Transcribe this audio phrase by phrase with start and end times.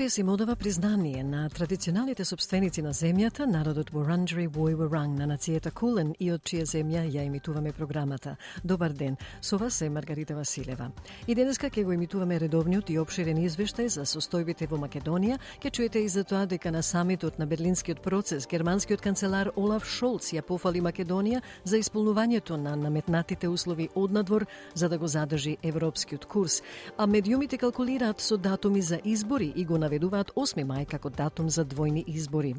[0.00, 4.72] СПС им одава признание на традиционалните собственици на земјата, народот Воранджери Вој
[5.08, 8.36] на нацијата Кулен и од чија земја ја имитуваме програмата.
[8.64, 10.90] Добар ден, со вас е Маргарита Василева.
[11.26, 15.38] И денеска ќе го имитуваме редовниот и обширен извештај за состојбите во Македонија.
[15.60, 20.32] Ќе чуете и за тоа дека на самитот на Берлинскиот процес германскиот канцелар Олаф Шолц
[20.32, 26.62] ја пофали Македонија за исполнувањето на наметнатите услови однадвор за да го задржи европскиот курс.
[26.96, 31.64] А медиумите калкулираат со датуми за избори и го наведуваат 8 мај како датум за
[31.66, 32.54] двојни избори.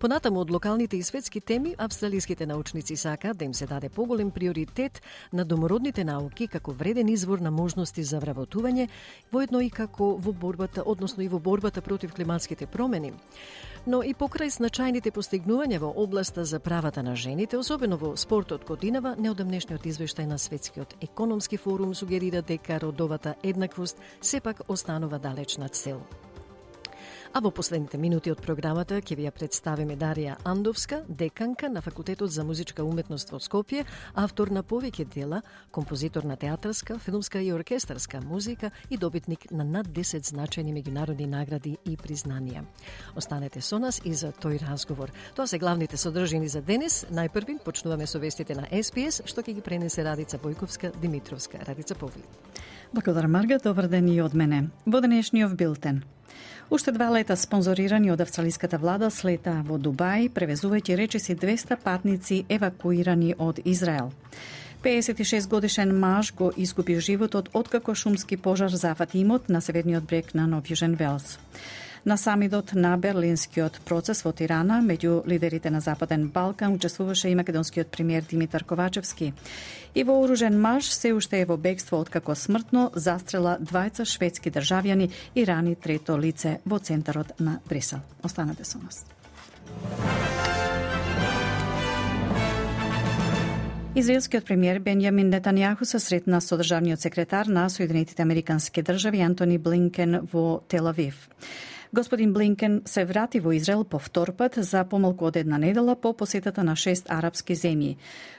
[0.00, 5.02] Понатаму од локалните и светски теми, австралиските научници сакаат да им се даде поголем приоритет
[5.32, 8.88] на домородните науки како вреден извор на можности за вработување,
[9.32, 13.12] воедно и како во борбата, односно и во борбата против климатските промени
[13.86, 19.14] но и покрај значајните постигнувања во областа за правата на жените, особено во спортот годинава,
[19.18, 26.00] неодамнешниот извештај на Светскиот економски форум сугерира да дека родовата еднаквост сепак останува далечна цел.
[27.34, 32.30] А во последните минути од програмата ќе ви ја представиме Дарија Андовска, деканка на Факултетот
[32.30, 33.82] за музичка уметност во Скопје,
[34.14, 35.40] автор на повеќе дела,
[35.74, 41.74] композитор на театарска, филмска и оркестарска музика и добитник на над 10 значајни меѓународни награди
[41.84, 42.62] и признанија.
[43.16, 45.10] Останете со нас и за тој разговор.
[45.34, 47.02] Тоа се главните содржини за денес.
[47.10, 51.58] Најпрви почнуваме со вестите на СПС, што ќе ги пренесе Радица Бојковска Димитровска.
[51.66, 52.22] Радица Повли.
[52.94, 53.58] Благодарам, Марга.
[53.58, 54.68] Добар ден и од мене.
[54.86, 56.04] Во денешниот билтен.
[56.70, 63.34] Уште два лета спонзорирани од австралиската влада слета во Дубај, превезувајќи речиси 200 патници евакуирани
[63.34, 64.12] од Израел.
[64.84, 70.46] 56 годишен маж го изгуби животот откако шумски пожар зафати имот на северниот брег на
[70.46, 71.38] Нов Јужен Велс.
[72.04, 77.88] На самидот на Берлинскиот процес во Тирана, меѓу лидерите на Западен Балкан, учествуваше и македонскиот
[77.88, 79.32] премиер Димитар Ковачевски.
[79.94, 85.46] И вооружен маж се уште е во бегство откако смртно застрела двајца шведски државјани и
[85.46, 88.00] рани трето лице во центарот на Брисел.
[88.22, 89.06] Останете со нас.
[93.94, 100.28] Израелскиот премиер Бенјамин Нетањаху се сретна со државниот секретар на Соединетите Американски држави Антони Блинкен
[100.32, 101.30] во Тел Авив.
[101.94, 106.10] Господин Блинкен се врати во Израел по втор пат за помалку од една недела по
[106.12, 107.96] посетата на шест арапски земји.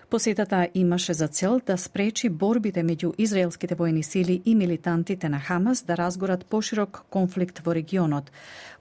[0.10, 5.86] Посетата имаше за цел да спречи борбите меѓу израелските воени сили и милитантите на Хамас
[5.88, 8.32] да разгорат поширок конфликт во регионот.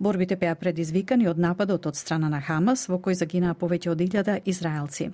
[0.00, 4.40] Борбите беа предизвикани од нападот од страна на Хамас, во кој загинаа повеќе од 1000
[4.44, 5.10] израелци.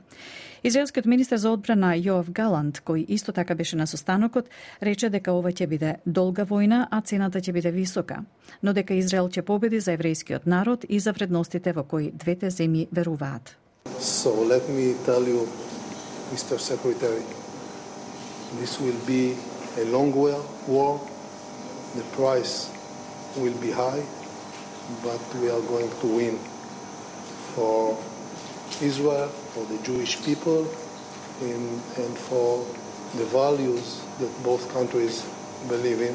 [0.63, 4.51] Израелскиот министер за одбрана Јоав Галанд, кој исто така беше на состанокот,
[4.83, 8.25] рече дека ова ќе биде долга војна, а цената ќе биде висока,
[8.63, 12.89] но дека Израел ќе победи за еврејскиот народ и за вредностите во кои двете земји
[12.93, 13.57] веруваат.
[14.01, 15.49] So let me tell you
[16.33, 16.61] Mr.
[16.61, 17.25] Secretary.
[18.61, 19.37] This will be
[19.81, 21.01] a long war.
[21.97, 22.69] The price
[23.41, 24.05] will be high,
[25.03, 26.39] but we are going to win
[27.57, 27.97] for
[28.83, 30.61] Israel, for the Jewish people,
[31.43, 31.67] and,
[32.03, 32.65] and for
[33.17, 35.25] the values that both countries
[35.69, 36.15] believe in.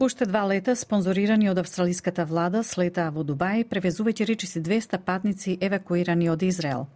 [0.00, 6.28] Уште два лета, спонзорирани од австралиската влада, слетаа во Дубај, превезувајќи речиси 200 патници евакуирани
[6.30, 6.86] од Израел.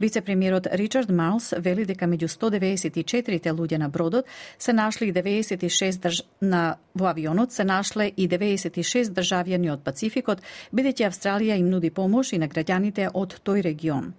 [0.00, 4.24] Вице-премиерот Ричард Марлс вели дека меѓу 194 луѓе на бродот
[4.58, 6.22] се нашли и 96 држ...
[6.40, 10.40] на во авионот се нашле и 96 државјани од Пацификот,
[10.72, 14.14] бидејќи Австралија им нуди помош и на граѓаните од тој регион.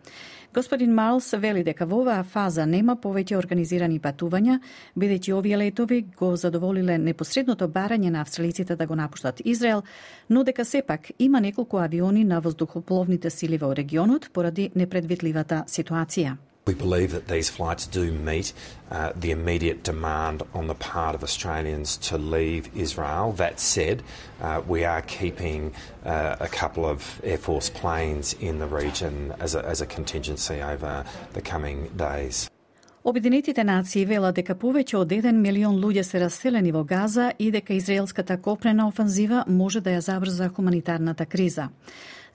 [0.57, 4.55] Господин Марлс вели дека во оваа фаза нема повеќе организирани патувања,
[4.97, 9.83] бидејќи овие летови го задоволиле непосредното барање на австралиците да го напуштат Израел,
[10.29, 16.37] но дека сепак има неколку авиони на воздухопловните сили во регионот поради непредвидливата ситуација.
[16.67, 18.51] We believe that these flights do meet
[18.91, 23.31] uh, the immediate demand on the part of Australians to leave Israel.
[23.31, 24.03] That said,
[24.41, 25.73] uh, we are keeping
[26.05, 30.61] uh, a couple of Air Force planes in the region as a, as a contingency
[30.61, 32.49] over the coming days.
[33.07, 37.73] Обединетите нации велат дека повеќе од 1 милион луѓе се раселени во Газа и дека
[37.73, 41.69] израелската копнена офанзива може да ја забрза хуманитарната криза.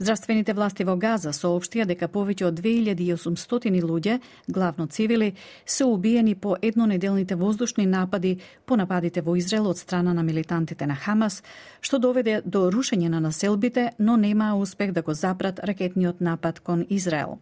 [0.02, 4.16] Здравствените власти во Газа соопштија дека повеќе од 2800 луѓе,
[4.48, 5.28] главно цивили,
[5.64, 10.96] се убиени по еднонеделните воздушни напади по нападите во Израел од страна на милитантите на
[10.96, 11.44] Хамас,
[11.80, 16.84] што доведе до рушење на населбите, но немаа успех да го запрат ракетниот напад кон
[16.90, 17.38] Израел.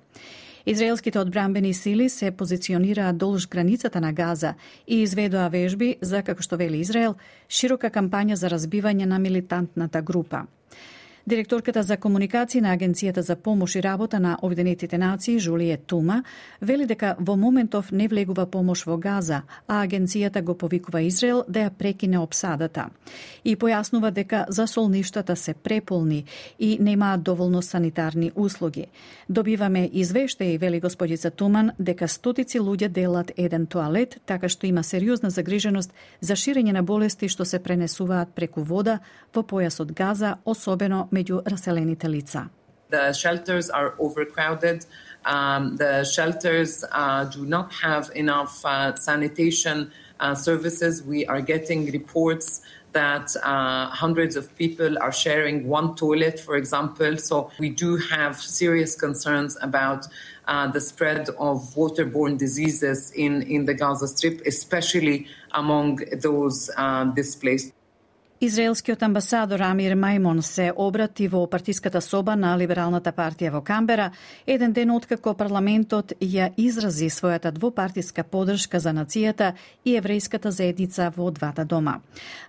[0.66, 4.54] Израелските одбранбени сили се позиционираат долж границата на Газа
[4.86, 7.16] и изведоа вежби за, како што вели Израел,
[7.48, 10.44] широка кампања за разбивање на милитантната група.
[11.26, 16.22] Директорката за комуникација на Агенцијата за помош и работа на Обединетите нации, Жулие Тума,
[16.61, 21.67] вели дека во моментов не влегува помош во Газа, а агенцијата го повикува Израел да
[21.67, 22.88] ја прекине обсадата.
[23.44, 26.25] И појаснува дека засолништата се преполни
[26.58, 28.87] и немаат доволно санитарни услуги.
[29.28, 35.31] Добиваме извештаи, вели господица Туман, дека стотици луѓе делат еден тоалет, така што има сериозна
[35.31, 39.00] загриженост за ширење на болести што се пренесуваат преку вода
[39.34, 41.42] во појасот Газа, особено među
[42.08, 42.48] lica.
[42.90, 44.84] The shelters are overcrowded.
[45.24, 51.02] Um, the shelters uh, do not have enough uh, sanitation uh, services.
[51.02, 52.62] We are getting reports
[52.92, 57.16] that uh, hundreds of people are sharing one toilet, for example.
[57.18, 60.06] So we do have serious concerns about
[60.48, 67.04] uh, the spread of waterborne diseases in, in the Gaza Strip, especially among those uh,
[67.04, 67.72] displaced.
[68.40, 74.06] Израелскиот амбасадор Амир Мајмон се обрати во партиската соба на Либералната партија во Камбера,
[74.46, 79.52] еден ден откако парламентот ја изрази својата двопартиска подршка за нацијата
[79.84, 82.00] и еврејската заедница во двата дома.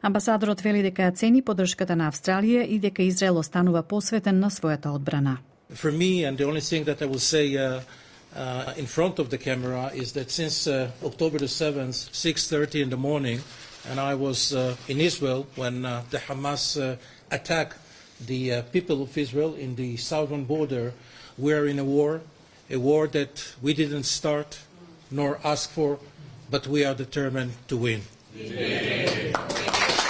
[0.01, 5.39] Амбасадорот вели дека цени подршката на Австралија и дека Израел останува посветен на својата одбрана.
[5.75, 7.81] For me, and the only thing that I will say uh,
[8.33, 12.89] uh, in front of the camera is that since uh, October the 7th, 6.30 in
[12.89, 13.41] the morning,
[13.89, 16.97] and I was uh, in Israel when uh, the Hamas uh,
[17.31, 17.77] attacked
[18.25, 20.93] the uh, people of Israel in the southern border.
[21.37, 22.21] We are in a war,
[22.69, 24.59] a war that we didn't start
[25.09, 25.99] nor ask for,
[26.49, 28.01] but we are determined to win.
[28.35, 30.07] Yeah.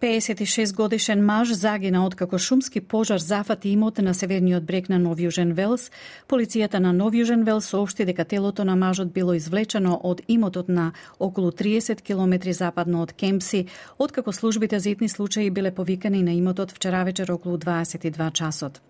[0.00, 5.52] 56 годишен маж загина откако шумски пожар зафати имот на северниот брег на Нов Јужен
[5.52, 5.90] Велс.
[6.28, 10.92] Полицијата на Нов Јужен Велс соопшти дека телото на мажот било извлечено од имотот на
[11.18, 13.66] околу 30 км западно од Кемпси,
[13.98, 18.80] откако службите за итни случаи биле повикани на имотот вчера вечер околу 22 часот.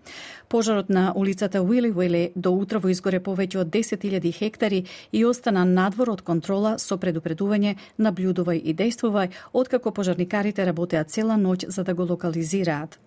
[0.51, 4.81] Пожарот на улицата Уили Уили до утрово изгоре повеќе од 10.000 хектари
[5.15, 11.69] и остана надвор од контрола со предупредување наблюдувај и действувај, откако пожарникарите работеа цела ноќ
[11.71, 12.99] за да го локализираат.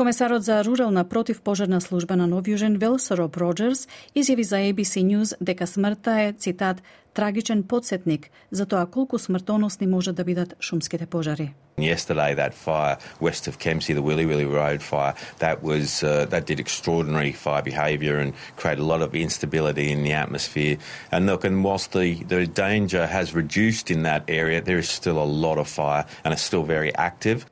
[0.00, 3.84] Комесарот за рурална противпожарна служба на Нов Јужен Велс, Роб Роджерс,
[4.16, 6.80] изјави за ABC News дека смртта е, цитат,
[7.12, 11.52] трагичен подсетник за тоа колку смртоносни може да бидат шумските пожари.
[11.76, 16.46] Yesterday, that fire west of Kempsey, the Willy Willy Road fire, that was uh, that
[16.46, 20.78] did extraordinary fire behaviour and created a lot of instability in the atmosphere.
[21.12, 25.18] And look, and whilst the, the danger has reduced in that area, there is still
[25.18, 27.44] a lot of fire and it's still very active.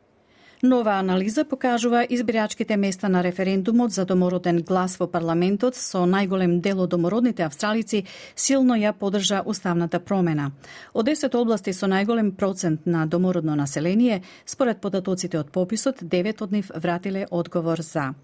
[0.62, 6.80] Нова анализа покажува избирачките места на референдумот за домороден глас во парламентот со најголем дел
[6.82, 8.00] од домородните австралици
[8.34, 10.50] силно ја подржа уставната промена.
[10.94, 16.52] Од 10 области со најголем процент на домородно население, според податоците од пописот, 9 од
[16.52, 18.14] нив вратиле одговор за.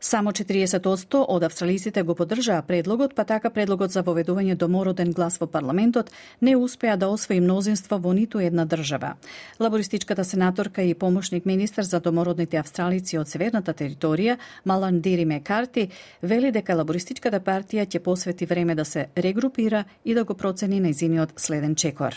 [0.00, 5.46] Само 40% од австралиците го поддржаа предлогот, па така предлогот за воведување домороден глас во
[5.48, 6.10] парламентот
[6.40, 9.14] не успеа да освои мнозинство во ниту една држава.
[9.60, 15.88] Лабористичката сенаторка и помошник министер за домородните австралици од северната територија, Малан Дири Мекарти,
[16.22, 21.40] вели дека лабористичката партија ќе посвети време да се регрупира и да го процени нејзиниот
[21.40, 22.14] следен чекор.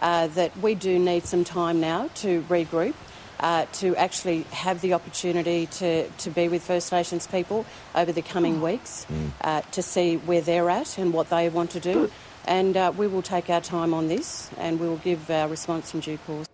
[0.00, 2.94] Uh, that we do need some time now to regroup
[3.40, 8.22] uh, to actually have the opportunity to, to be with First Nations people over the
[8.22, 8.62] coming mm.
[8.62, 9.30] weeks mm.
[9.40, 12.10] uh, to see where they're at and what they want to do.
[12.46, 15.94] And uh, we will take our time on this and we will give our response
[15.94, 16.46] in due course.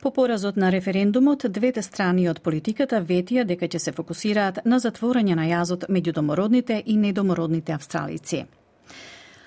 [0.00, 5.36] По поразот на референдумот, двете страни од политиката ветија дека ќе се фокусираат на затворање
[5.36, 8.46] на јазот меѓу домородните и недомородните австралици.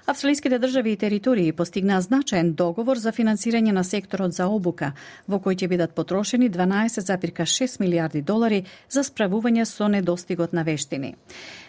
[0.05, 4.89] Австралиските држави и територии постигнаа значаен договор за финансирање на секторот за обука,
[5.31, 11.15] во кој ќе бидат потрошени 12,6 милиарди долари за справување со недостигот на вештини.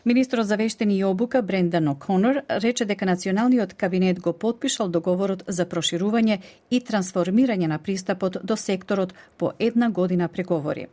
[0.04, 5.64] Министрот за вештини и обука Брендан О'Конор рече дека националниот кабинет го подпишал договорот за
[5.66, 10.88] проширување и трансформирање на пристапот до секторот по една година преговори.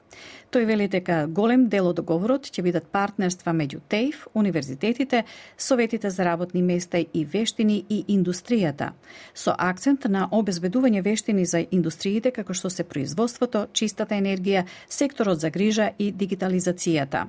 [0.51, 5.23] Тој вели дека голем дел од договорот ќе бидат партнерства меѓу ТЕЙФ, универзитетите,
[5.57, 8.91] советите за работни места и вештини и индустријата,
[9.33, 15.49] со акцент на обезбедување вештини за индустриите како што се производството, чистата енергија, секторот за
[15.49, 17.27] грижа и дигитализацијата.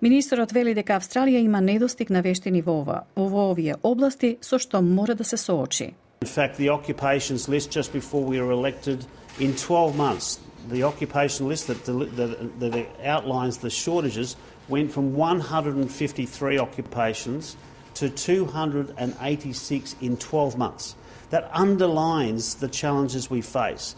[0.00, 4.80] Министерот вели дека Австралија има недостиг на вештини во, ова, во овие области со што
[4.80, 5.94] мора да се соочи.
[6.22, 9.06] In fact, the occupations list just before we were elected
[9.38, 14.36] in 12 months, the occupation list that, that, that outlines the shortages
[14.68, 17.56] went from 153 occupations
[17.94, 20.96] to 286 in 12 months.
[21.30, 23.96] That underlines the challenges we face.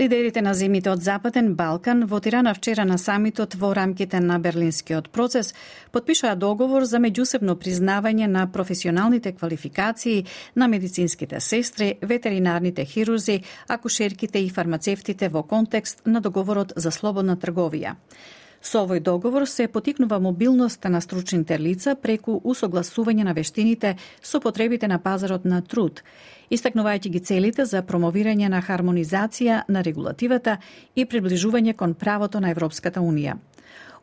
[0.00, 5.10] Лидерите на земите од Западен Балкан во Тирана вчера на самитот во рамките на Берлинскиот
[5.10, 5.54] процес
[5.92, 10.24] потпишаа договор за меѓусебно признавање на професионалните квалификации
[10.56, 17.96] на медицинските сестри, ветеринарните хирурзи, акушерките и фармацевтите во контекст на договорот за слободна трговија.
[18.60, 24.88] Со овој договор се потикнува мобилноста на стручните лица преку усогласување на вештините со потребите
[24.88, 26.02] на пазарот на труд
[26.50, 30.58] истакнувајќи ги целите за промовирање на хармонизација на регулативата
[30.94, 33.38] и приближување кон правото на Европската Унија.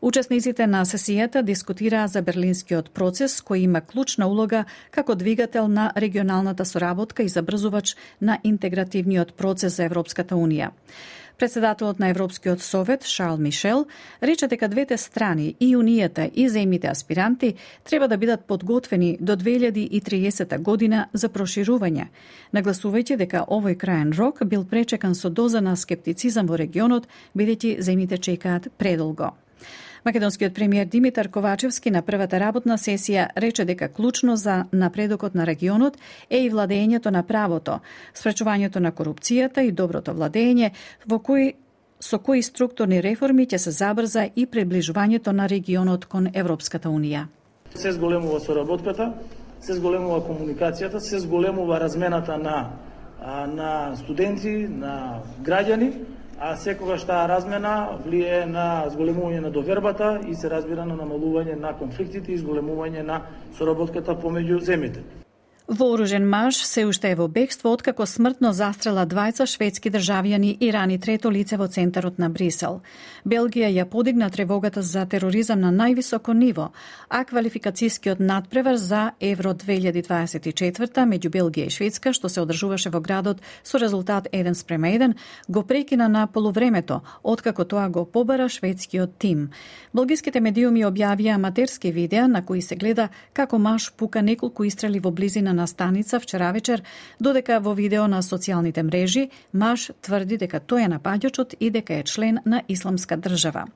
[0.00, 6.64] Учесниците на сесијата дискутираа за берлинскиот процес кој има клучна улога како двигател на регионалната
[6.64, 10.70] соработка и забрзувач на интегративниот процес за Европската Унија.
[11.38, 13.86] Председателот на Европскиот совет, Шарл Мишел,
[14.20, 17.54] рече дека двете страни, и Унијата и земите аспиранти,
[17.84, 22.08] треба да бидат подготвени до 2030 година за проширување,
[22.52, 28.18] нагласувајќи дека овој краен рок бил пречекан со доза на скептицизам во регионот, бидејќи земите
[28.18, 29.36] чекаат предолго.
[30.08, 35.98] Македонскиот премиер Димитар Ковачевски на првата работна сесија рече дека клучно за напредокот на регионот
[36.30, 37.80] е и владењето на правото,
[38.14, 40.70] спречувањето на корупцијата и доброто владење,
[41.04, 41.52] во кој
[42.00, 47.26] со кои структурни реформи ќе се забрза и приближувањето на регионот кон Европската Унија.
[47.74, 49.12] Се зголемува соработката,
[49.60, 52.70] се зголемува комуникацијата, се зголемува размената на
[53.46, 55.92] на студенти, на граѓани,
[56.40, 61.72] а секогаш таа размена влие на зголемување на довербата и се разбира на намалување на
[61.74, 63.22] конфликтите и зголемување на
[63.58, 65.02] соработката помеѓу земјите.
[65.68, 70.96] Вооружен маж се уште е во бегство откако смртно застрела двајца шведски државјани и рани
[70.96, 72.80] трето лице во центарот на Брисел.
[73.28, 76.70] Белгија ја подигна тревогата за тероризам на највисоко ниво,
[77.10, 83.44] а квалификацијскиот надпревар за Евро 2024 меѓу Белгија и Шведска, што се одржуваше во градот
[83.62, 85.14] со резултат 1 спрема 1,
[85.48, 89.50] го прекина на полувремето, откако тоа го побара шведскиот тим.
[89.92, 95.10] Белгиските медиуми објавија аматерски видеа на кои се гледа како маж пука неколку истрели во
[95.10, 96.82] близина на станица вчера вечер,
[97.20, 102.06] додека во видео на социјалните мрежи маж тврди дека тој е напаѓачот и дека е
[102.06, 103.66] член на исламска држава.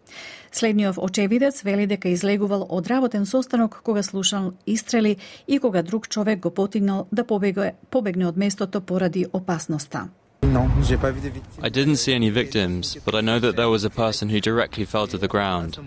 [0.52, 5.16] Следниот очевидец вели дека излегувал од работен состанок кога слушал истрели
[5.48, 10.08] и кога друг човек го потигнал да побеге, побегне од местото поради опасноста.
[11.62, 14.84] I didn't see any victims, but I know that there was a person who directly
[14.84, 15.78] fell to the ground.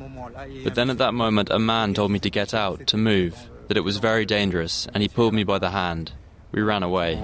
[0.64, 3.36] But then at that moment, a man told me to get out, to move
[3.68, 6.14] that it was very dangerous, and he pulled me by the hand.
[6.52, 7.22] We ran away.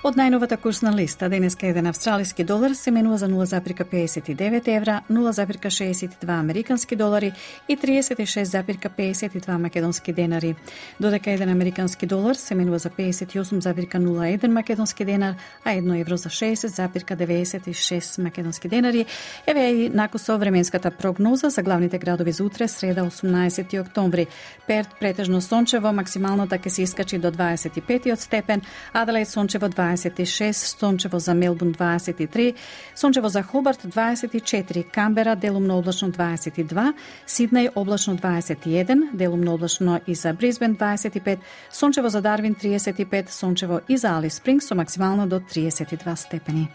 [0.00, 6.96] Од најновата курсна листа, денеска еден австралиски долар се менува за 0,59 евра, 0,62 американски
[6.96, 7.32] долари
[7.68, 10.54] и 36,52 македонски денари.
[11.00, 18.22] Додека еден американски долар се менува за 58,01 македонски денар, а едно евро за 60,96
[18.22, 19.06] македонски денари.
[19.46, 24.26] Еве и накусо временската прогноза за главните градови за утре, среда 18 октомври.
[24.66, 31.18] Перт претежно сончево, максималната ќе се искачи до 25 степен, Аделаид сончево 20 26, сончево
[31.18, 32.54] за Мелбун 23,
[32.94, 36.92] сончево за Хобарт 24, Камбера делумно облачно 22,
[37.26, 41.38] Сиднеј облачно 21, делумно облачно и за Бризбен 25,
[41.72, 46.68] сончево за Дарвин 35, сончево и за Алис Спринг со максимално до 32 степени.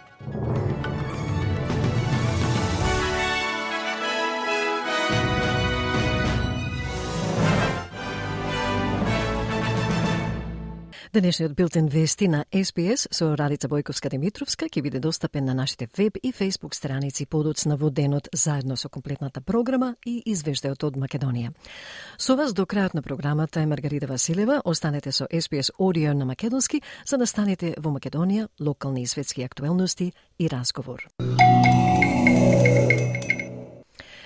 [11.15, 16.17] Денешниот билтен вести на СПС со Радица Бојковска Димитровска ќе биде достапен на нашите веб
[16.19, 21.53] и фейсбук страници подоцна во денот заедно со комплетната програма и извештајот од Македонија.
[22.17, 24.61] Со вас до крајот на програмата е Маргарита Василева.
[24.65, 30.11] Останете со СПС Audio на македонски за да станете во Македонија локални и светски актуелности
[30.37, 31.07] и разговор.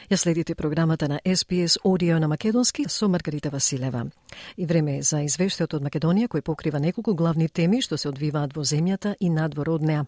[0.10, 4.06] Ја следите програмата на SPS Audio на Македонски со Маргарита Василева.
[4.58, 8.56] И време е за извештајот од Македонија кој покрива неколку главни теми што се одвиваат
[8.58, 10.08] во земјата и надвор од неа.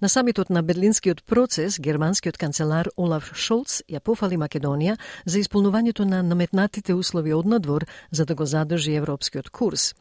[0.00, 4.94] На самитот на Берлинскиот процес, германскиот канцелар Олаф Шолц ја пофали Македонија
[5.26, 9.94] за исполнувањето на наметнатите услови од надвор за да го задржи европскиот курс.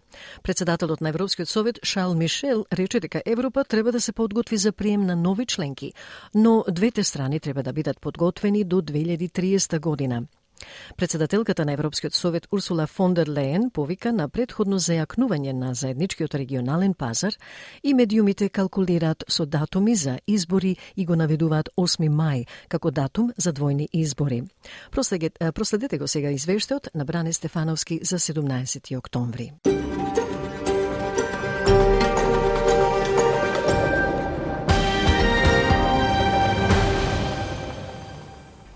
[0.44, 5.02] Председателот на Европскиот совет Шарл Мишел рече дека Европа треба да се подготви за прием
[5.02, 5.94] на нови членки,
[6.34, 10.24] но двете страни треба да бидат подготвени до 2030 година.
[10.98, 16.94] Председателката на Европскиот совет Урсула фон дер Леен повика на предходно зајакнување на заедничкиот регионален
[16.94, 17.34] пазар
[17.84, 23.54] и медиумите калкулираат со датуми за избори и го наведуваат 8 мај како датум за
[23.54, 24.44] двојни избори.
[24.92, 29.52] Проследете го сега извештајот на Бране Стефановски за 17 октомври.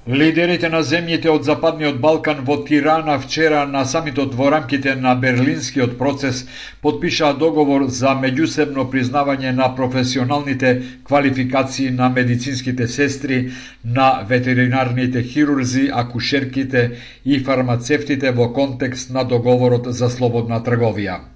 [0.03, 5.93] Лидерите на земјите од Западниот Балкан во Тирана вчера на самитот во рамките на Берлинскиот
[5.98, 6.41] процес
[6.81, 10.75] подпишаа договор за меѓусебно признавање на професионалните
[11.07, 13.51] квалификации на медицинските сестри,
[13.83, 16.89] на ветеринарните хирурзи, акушерките
[17.24, 21.32] и фармацевтите во контекст на договорот за слободна трговија.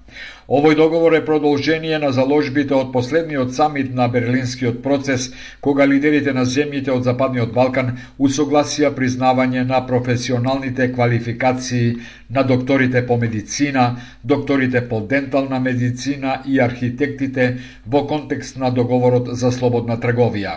[0.48, 5.26] Овој договор е продолжение на заложбите од последниот самит на Берлинскиот процес,
[5.60, 11.98] кога лидерите на земјите од Западниот Балкан усогласија признавање на професионалните квалификации
[12.30, 17.50] на докторите по медицина, докторите по дентална медицина и архитектите
[17.84, 20.56] во контекст на договорот за слободна трговија.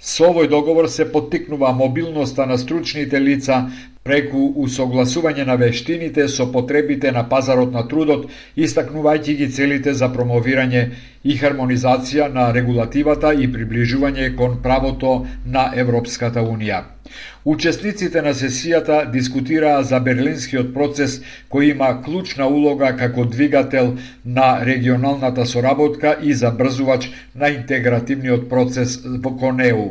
[0.00, 3.66] Со овој договор се поттикнува мобилноста на стручните лица
[4.02, 8.22] преку усогласување на вештините со потребите на пазарот на трудот,
[8.56, 10.84] истакнувајќи ги целите за промовирање
[11.24, 15.12] и хармонизација на регулативата и приближување кон правото
[15.44, 16.80] на Европската Унија.
[17.44, 21.20] Учесниците на сесијата дискутираа за Берлинскиот процес
[21.52, 29.36] кој има клучна улога како двигател на регионалната соработка и забрзувач на интегративниот процес во
[29.36, 29.90] Конеу.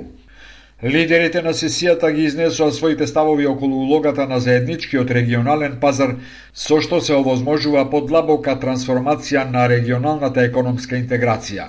[0.83, 6.13] Лидерите на сесијата ги изнесоа своите ставови околу улогата на заедничкиот регионален пазар,
[6.55, 11.65] со што се овозможува подлабока трансформација на регионалната економска интеграција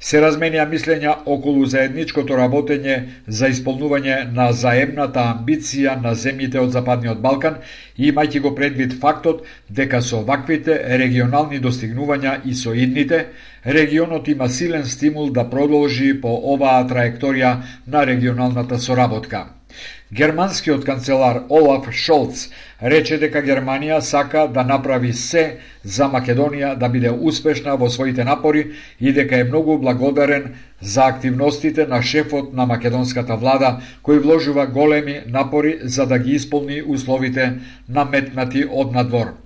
[0.00, 7.20] се разменија мислења околу заедничкото работење за исполнување на заемната амбиција на земјите од Западниот
[7.24, 7.58] Балкан,
[7.98, 13.26] имајќи го предвид фактот дека со ваквите регионални достигнувања и со идните,
[13.64, 17.56] регионот има силен стимул да продолжи по оваа траекторија
[17.86, 19.57] на регионалната соработка.
[20.12, 22.48] Германскиот канцелар Олаф Шолц
[22.80, 28.62] рече дека Германија сака да направи се за Македонија да биде успешна во своите напори
[29.00, 35.20] и дека е многу благодарен за активностите на шефот на македонската влада кој вложува големи
[35.26, 37.52] напори за да ги исполни условите
[37.88, 39.36] наметнати од надвор.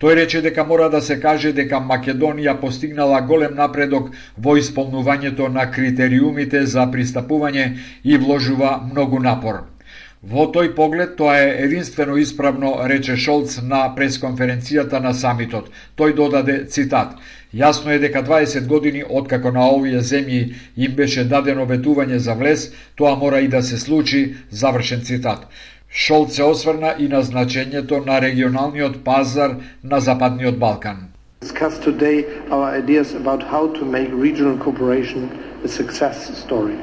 [0.00, 5.70] Тој рече дека мора да се каже дека Македонија постигнала голем напредок во исполнувањето на
[5.70, 7.72] критериумите за пристапување
[8.04, 9.64] и вложува многу напор.
[10.26, 15.68] Во тој поглед тоа е единствено исправно, рече Шолц на пресконференцијата на самитот.
[15.96, 17.12] Тој додаде цитат.
[17.54, 20.40] Јасно е дека 20 години откако на овие земји
[20.76, 25.46] им беше дадено ветување за влез, тоа мора и да се случи, завршен цитат.
[25.90, 31.06] Шолц се осврна и на значењето на регионалниот пазар на Западниот Балкан.
[31.42, 35.30] Discuss today our ideas about how to make regional cooperation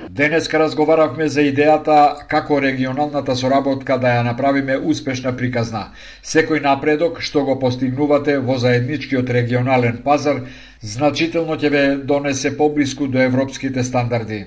[0.09, 5.83] Денеска разговаравме за идејата како регионалната соработка да ја направиме успешна приказна.
[6.23, 10.41] Секој напредок што го постигнувате во заедничкиот регионален пазар
[10.81, 14.45] значително ќе ве донесе поблиску до европските стандарди.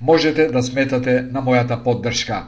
[0.00, 2.42] Можете да сметате на мојата поддршка.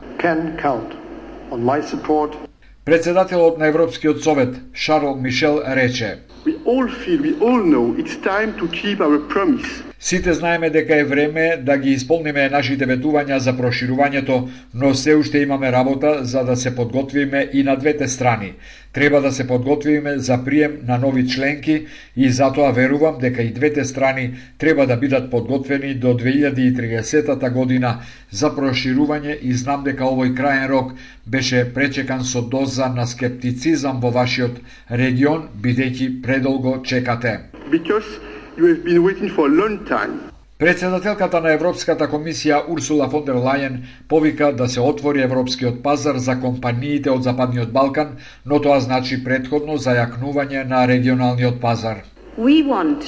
[2.84, 8.56] Председателот на Европскиот совет Шарл Мишел рече: We all feel, we all know it's time
[8.58, 13.52] to keep our promise Сите знаеме дека е време да ги исполниме нашите ветувања за
[13.52, 14.36] проширувањето,
[14.74, 18.54] но се уште имаме работа за да се подготвиме и на двете страни.
[18.92, 21.86] Треба да се подготвиме за прием на нови членки
[22.16, 28.50] и затоа верувам дека и двете страни треба да бидат подготвени до 2030 година за
[28.56, 34.64] проширување и знам дека овој краен рок беше пречекан со доза на скептицизам во вашиот
[34.90, 37.38] регион, бидејќи предолго чекате.
[37.70, 40.30] Because You have been waiting for a long time.
[40.58, 43.76] Председателката на Европската комисија Урсула фон дер Лајен
[44.08, 49.78] повика да се отвори европскиот пазар за компаниите од Западниот Балкан, но тоа значи предходно
[49.78, 52.02] зајакнување на регионалниот пазар.
[52.38, 53.06] We want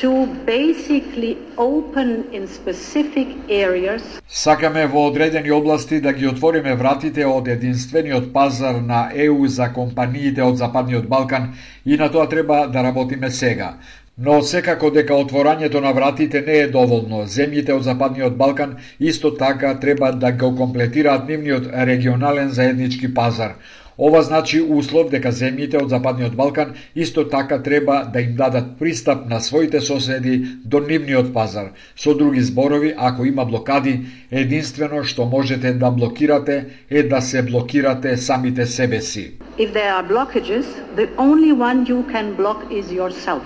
[0.00, 0.10] to
[0.46, 4.02] basically open in specific areas.
[4.28, 10.42] Сакаме во одредени области да ги отвориме вратите од единствениот пазар на ЕУ за компаниите
[10.42, 13.74] од Западниот Балкан и на тоа треба да работиме сега.
[14.18, 17.20] Но секако дека отворањето на вратите не е доволно.
[17.30, 23.54] Земјите од Западниот Балкан исто така треба да го комплетираат нивниот регионален заеднички пазар.
[23.98, 29.28] Ова значи услов дека земјите од Западниот Балкан исто така треба да им дадат пристап
[29.30, 31.70] на своите соседи до нивниот пазар.
[31.96, 34.00] Со други зборови, ако има блокади,
[34.30, 39.32] единствено што можете да блокирате е да се блокирате самите себе си.
[39.58, 43.42] If there are blockages, the only one you can block is yourself.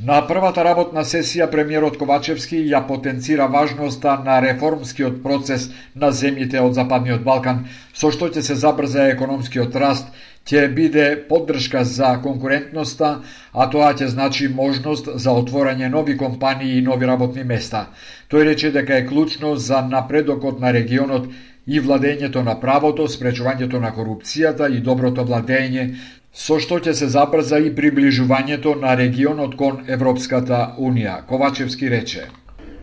[0.00, 6.78] На првата работна сесија премиерот Ковачевски ја потенцира важноста на реформскиот процес на земјите од
[6.78, 7.58] Западниот Балкан,
[7.92, 10.08] со што ќе се забрза економскиот раст,
[10.48, 13.10] ќе биде поддршка за конкурентноста,
[13.52, 17.90] а тоа ќе значи можност за отворање нови компании и нови работни места.
[18.32, 21.28] Тој рече дека е клучно за напредокот на регионот
[21.66, 25.90] и владењето на правото, спречувањето на корупцијата и доброто владење,
[26.32, 32.28] со што ќе се забрза и приближувањето на регионот кон Европската Унија, Ковачевски рече.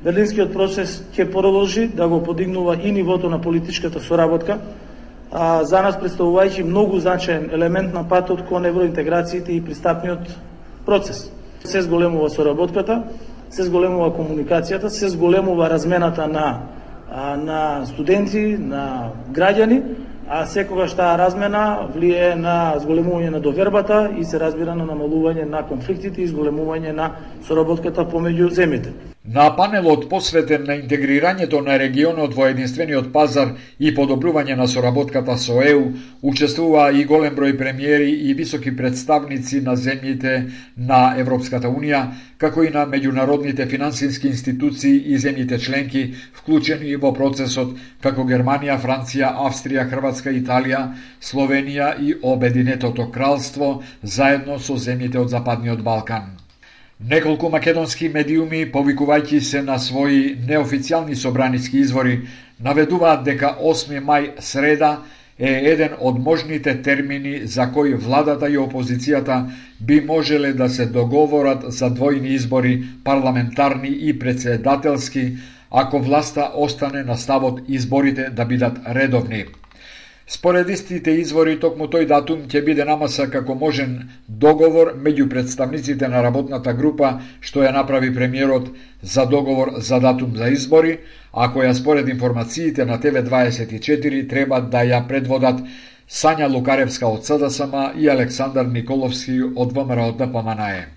[0.03, 4.59] Берлинскиот процес ќе продолжи да го подигнува и нивото на политичката соработка,
[5.31, 10.27] а за нас представувајќи многу значаен елемент на патот кон евроинтеграциите и пристапниот
[10.85, 11.31] процес.
[11.63, 13.03] Се зголемува соработката,
[13.49, 16.75] се зголемува комуникацијата, се зголемува размената на
[17.37, 19.81] на студенти, на граѓани,
[20.29, 25.63] а секогаш таа размена влие на зголемување на довербата и се разбира на намалување на
[25.63, 27.11] конфликтите и зголемување на
[27.47, 28.91] соработката помеѓу земјите.
[29.27, 35.57] На панелот посветен на интегрирањето на регионот во единствениот пазар и подобрување на соработката со
[35.71, 35.81] ЕУ,
[36.31, 40.37] учествува и голем број премиери и високи представници на земјите
[40.93, 42.01] на Европската Унија,
[42.37, 46.05] како и на меѓународните финансиски институции и земјите членки,
[46.39, 47.75] вклучени во процесот
[48.07, 50.85] како Германија, Франција, Австрија, Хрватска, Италија,
[51.19, 56.36] Словенија и Обединетото кралство, заедно со земјите од Западниот Балкан.
[56.99, 62.15] Неколку македонски медиуми, повикувајќи се на своји неофицијални собраниски извори,
[62.59, 64.89] наведуваат дека 8 мај среда
[65.37, 69.37] е еден од можните термини за кои владата и опозицијата
[69.79, 75.37] би можеле да се договорат за двојни избори, парламентарни и председателски,
[75.69, 79.45] ако власта остане на ставот изборите да бидат редовни.
[80.29, 83.93] Според истите извори, токму тој датум ќе биде намаса како можен
[84.27, 88.67] договор меѓу представниците на работната група што ја направи премиерот
[89.13, 90.97] за договор за датум за избори,
[91.31, 95.63] а која според информациите на ТВ24 треба да ја предводат
[96.09, 100.96] Сања Лукаревска од СДСМ и Александар Николовски од ВМРО да ДПМНЕ.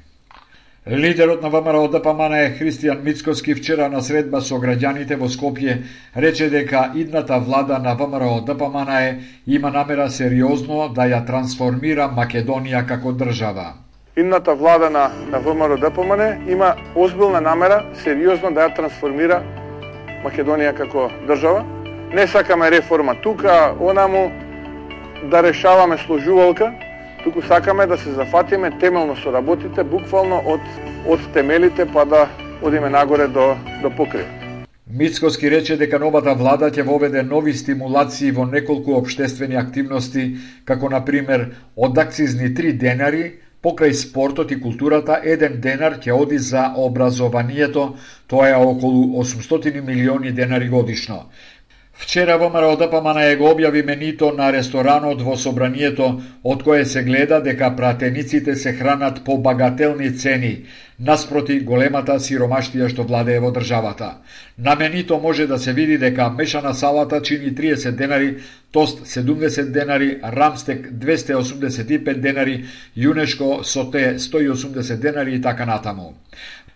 [0.89, 5.75] Лидерот на ВМРО ДПМН е Христијан Мицкоски вчера на средба со граѓаните во Скопје
[6.17, 13.13] рече дека идната влада на ВМРО ДПМН има намера сериозно да ја трансформира Македонија како
[13.13, 13.75] држава.
[14.17, 19.43] Идната влада на, на ВМРО ДПМН има озбилна намера сериозно да ја трансформира
[20.25, 21.61] Македонија како држава.
[22.15, 24.31] Не сакаме реформа тука, онаму,
[25.29, 26.73] да решаваме служувалка
[27.25, 30.61] туку сакаме да се зафатиме темелно со работите, буквално од,
[31.07, 32.29] од темелите па да
[32.63, 34.27] одиме нагоре до, до покрив.
[34.93, 40.25] Мицкоски рече дека новата влада ќе воведе нови стимулации во неколку обштествени активности,
[40.65, 43.23] како на пример од акцизни 3 денари,
[43.63, 47.95] покрај спортот и културата, еден денар ќе оди за образованието,
[48.27, 51.27] тоа е околу 800 милиони денари годишно.
[52.01, 56.07] Вчера ВМРО ДПМН го објави менито на ресторанот во собранието,
[56.43, 60.55] од кое се гледа дека пратениците се хранат по багателни цени,
[60.99, 64.09] наспроти големата сиромаштија што владее во државата.
[64.59, 68.37] На менито може да се види дека мешана салата чини 30 денари,
[68.73, 72.65] тост 70 денари, рамстек 285 денари,
[72.97, 76.15] јунешко соте 180 денари и така натаму.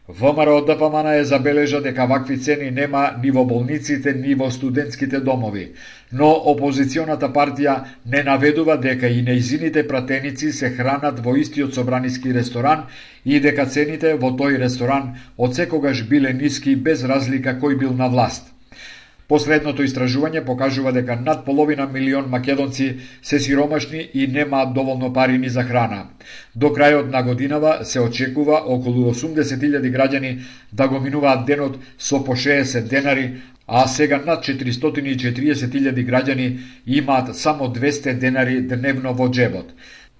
[0.09, 5.73] ВМРО ДПМН е забележа дека вакви цени нема ни во болниците, ни во студентските домови,
[6.12, 12.85] но опозиционата партија не наведува дека и неизините пратеници се хранат во истиот собраниски ресторан
[13.25, 18.09] и дека цените во тој ресторан од секогаш биле ниски без разлика кој бил на
[18.09, 18.54] власт.
[19.29, 22.89] Последното истражување покажува дека над половина милион македонци
[23.23, 26.03] се сиромашни и немаат доволно пари ни за храна.
[26.55, 30.39] До крајот на годинава се очекува околу 80.000 граѓани
[30.73, 37.73] да го минуваат денот со по 60 денари, а сега над 440.000 граѓани имаат само
[37.73, 39.73] 200 денари дневно во джебот.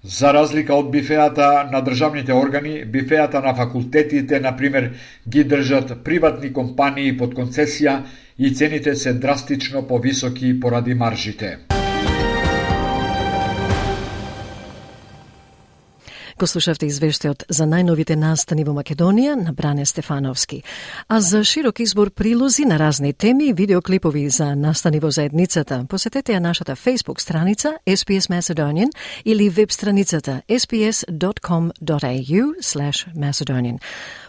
[0.07, 4.91] За разлика од бифеата на државните органи, бифеата на факултетите, на пример,
[5.29, 8.03] ги држат приватни компании под концесија
[8.37, 11.57] и цените се драстично повисоки поради маржите.
[16.35, 20.57] Го слушавте извештајот за најновите настани во Македонија на Бране Стефановски.
[21.07, 26.33] А за широк избор прилози на разни теми и видеоклипови за настани во заедницата, посетете
[26.35, 28.91] ја нашата Facebook страница SPS Macedonian
[29.25, 32.43] или веб страницата sps.com.au
[33.15, 33.79] Macedonian.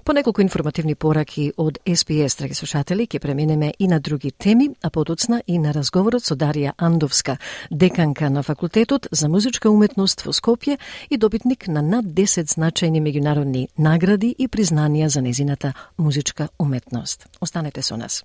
[0.04, 4.90] По неколку информативни пораки од SPS, драги слушатели, ќе преминеме и на други теми, а
[4.90, 7.36] подоцна и на разговорот со Дарија Андовска,
[7.70, 10.78] деканка на факултетот за музичка уметност во Скопје
[11.10, 17.26] и добитник на над 10 значајни меѓународни награди и признанија за незината музичка уметност.
[17.40, 18.24] Останете со нас.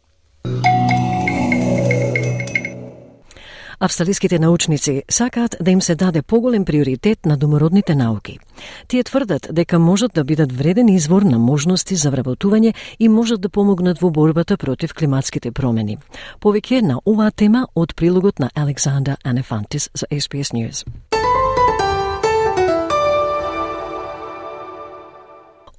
[3.79, 8.39] Австралиските научници сакаат да им се даде поголем приоритет на домородните науки.
[8.87, 13.49] Тие тврдат дека можат да бидат вреден извор на можности за вработување и можат да
[13.49, 15.97] помогнат во борбата против климатските промени.
[16.41, 20.85] Повеќе на оваа тема од прилогот на Александра Анефантис за SBS News.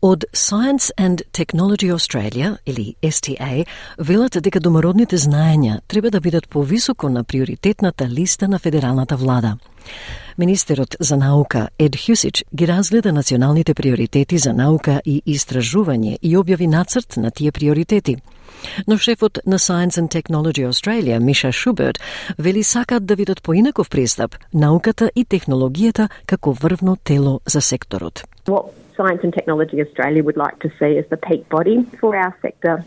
[0.05, 3.65] Од Science and Technology Australia, или STA,
[3.99, 9.59] велат дека домородните знаења треба да бидат повисоко на приоритетната листа на федералната влада.
[10.39, 16.67] Министерот за наука Ед Хюсич ги разгледа националните приоритети за наука и истражување и објави
[16.67, 18.17] нацрт на тие приоритети.
[18.89, 21.99] Но шефот на Science and Technology Australia, Миша Шуберт,
[22.39, 28.25] вели сакат да видат поинаков пристап науката и технологијата како врвно тело за секторот.
[29.03, 32.85] Science and Technology Australia would like to see as the peak body for our sector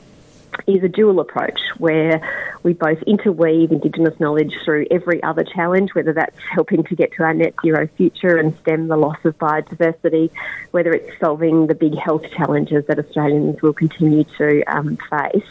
[0.66, 2.22] is a dual approach where
[2.64, 7.24] we both interweave Indigenous knowledge through every other challenge, whether that's helping to get to
[7.24, 10.32] our net zero future and stem the loss of biodiversity,
[10.72, 15.50] whether it's solving the big health challenges that Australians will continue to um, face,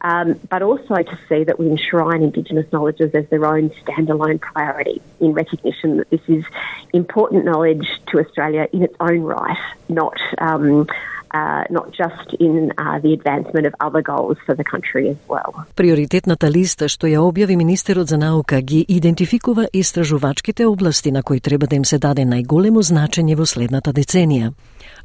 [0.00, 5.00] um, but also to see that we enshrine Indigenous knowledges as their own standalone priority
[5.20, 6.44] in recognition that this is
[6.92, 10.18] important knowledge to Australia in its own right, not.
[10.38, 10.86] Um,
[11.34, 15.66] uh, not just in uh, the advancement of other goals for the country as well.
[15.74, 21.66] Приоритетната листа што ја објави Министерот за наука ги идентификува истражувачките области на кои треба
[21.66, 24.52] да им се даде најголемо значење во следната деценија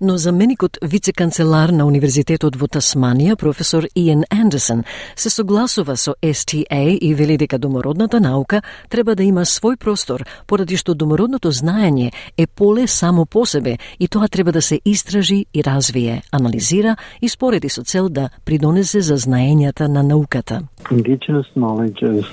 [0.01, 4.85] Но заменикот вице-канцелар на Универзитетот во Тасманија, професор Иен Андерсон,
[5.17, 10.77] се согласува со STA и вели дека домородната наука треба да има свој простор, поради
[10.77, 15.65] што домородното знаење е поле само по себе и тоа треба да се истражи и
[15.65, 20.63] развие, анализира и спореди со цел да придонесе за знаењата на науката.
[20.91, 22.25] Indigenous knowledge is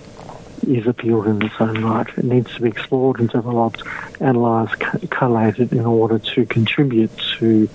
[0.68, 2.08] is appealed in its own right.
[2.18, 3.84] It needs to be explored and developed,
[4.20, 7.70] analysed, collated in order to contribute to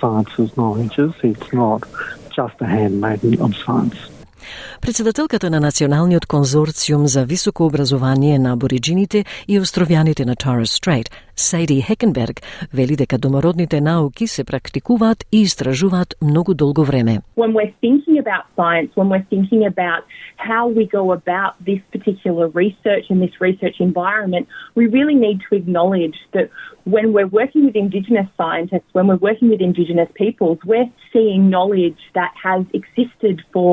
[0.00, 1.12] science's knowledges.
[1.22, 1.84] It's not
[2.34, 3.96] just a handmaiden of science.
[4.80, 11.82] Председателката на Националниот конзорциум за високо образование на абориджините и островјаните на Torres Стрейт, Сейди
[11.82, 12.40] Хекенберг,
[12.74, 17.20] вели дека домородните науки се практикуваат и истражуваат многу долго време.
[17.36, 20.00] When we're thinking about science, when we're thinking about
[20.36, 24.44] how we go about this particular research and this research environment,
[24.78, 26.46] we really need to acknowledge that
[26.94, 32.00] when we're working with Indigenous scientists, when we're working with Indigenous peoples, we're seeing knowledge
[32.18, 33.70] that has existed for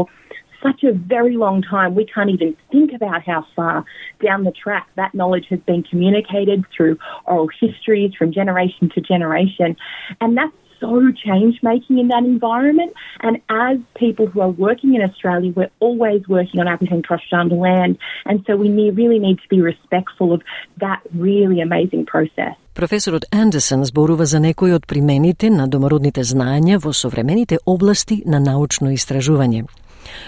[0.62, 3.85] such a very long time, we can't even think about how far
[4.25, 9.77] down the track that knowledge has been communicated through oral histories from generation to generation.
[10.23, 12.93] And that's so change making in that environment.
[13.21, 17.23] And as people who are working in Australia, we're always working on Aboriginal and Torres
[17.27, 17.99] Strait land.
[18.25, 20.43] And so we need, really need to be respectful of
[20.79, 22.55] that really amazing process.
[22.75, 28.90] Професорот Андерсон зборува за некои од примените на домородните знаења во современите области на научно
[28.90, 29.62] истражување.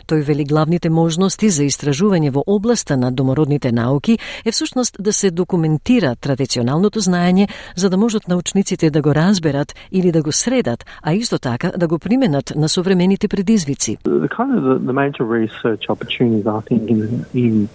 [0.08, 5.32] Тој вели главните можности за истражување во областа на домородните науки е всушност да се
[5.32, 11.14] документира традиционалното знаење за да можат научниците да го разберат или да го средат, а
[11.14, 13.98] исто така да го применат на современите предизвици.
[14.04, 17.68] The kind of the, the major research opportunities I think in, in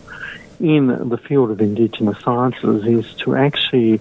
[0.60, 4.00] in the field of indigenous sciences is to actually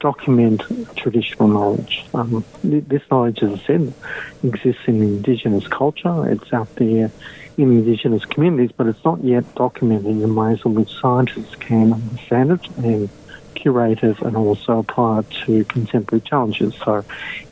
[0.00, 0.62] document
[0.96, 2.04] traditional knowledge.
[2.14, 3.94] Um, this knowledge, as I said,
[4.42, 6.28] exists in indigenous culture.
[6.30, 7.10] It's out there
[7.56, 12.52] in Indigenous communities, but it's not yet documented in ways in which scientists can understand
[12.52, 13.08] it and
[13.54, 16.74] curate it and also apply it to contemporary challenges.
[16.84, 17.04] So,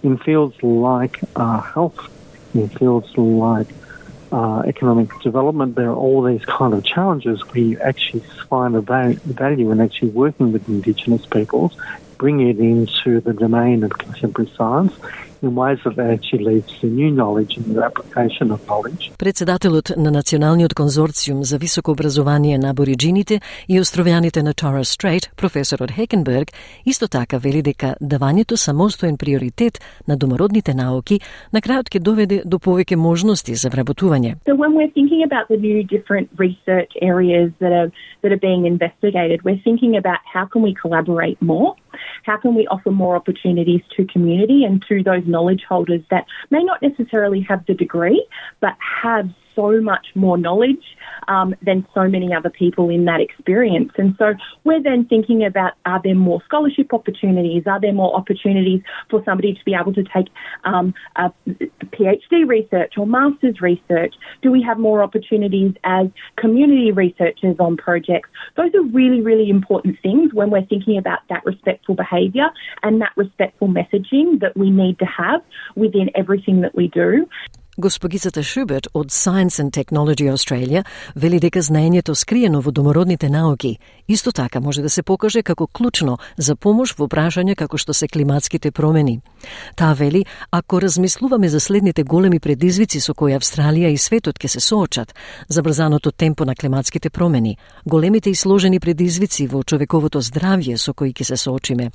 [0.02, 1.98] in fields like uh, health,
[2.54, 3.68] in fields like
[4.30, 8.80] uh, economic development, there are all these kind of challenges where you actually find a
[8.80, 11.76] value in actually working with Indigenous peoples,
[12.18, 14.94] bring it into the domain of contemporary science,
[15.44, 19.12] in ways that actually leads to new knowledge and new application of knowledge.
[19.18, 25.90] Председателот на Националниот конзорциум за високо образование на абориджините и островјаните на Torres Strait, професорот
[25.90, 26.48] Хекенберг,
[26.86, 31.20] исто така вели дека давањето самостоен приоритет на домородните науки
[31.52, 34.34] на крајот ќе доведе до повеќе можности за вработување.
[34.46, 37.90] So when we're thinking about the new different research areas that are
[38.22, 41.74] that are being investigated, we're thinking about how can we collaborate more
[42.24, 46.62] How can we offer more opportunities to community and to those knowledge holders that may
[46.62, 48.26] not necessarily have the degree,
[48.60, 50.84] but have so much more knowledge
[51.28, 53.92] um, than so many other people in that experience.
[53.96, 57.64] And so we're then thinking about are there more scholarship opportunities?
[57.66, 60.28] Are there more opportunities for somebody to be able to take
[60.64, 64.14] um, a PhD research or master's research?
[64.42, 68.28] Do we have more opportunities as community researchers on projects?
[68.56, 72.48] Those are really, really important things when we're thinking about that respectful behaviour
[72.82, 75.42] and that respectful messaging that we need to have
[75.74, 77.28] within everything that we do.
[77.76, 80.84] Госпогицата Шуберт од Science and Technology Australia
[81.14, 86.18] вели дека знаењето скриено во домородните науки исто така може да се покаже како клучно
[86.36, 89.20] за помош во прашања како што се климатските промени.
[89.76, 94.60] Таа вели, ако размислуваме за следните големи предизвици со кои Австралија и светот ќе се
[94.60, 95.14] соочат,
[95.48, 97.56] забрзаното темпо на климатските промени,
[97.86, 101.90] големите и сложени предизвици во човековото здравје со кои ќе се соочиме,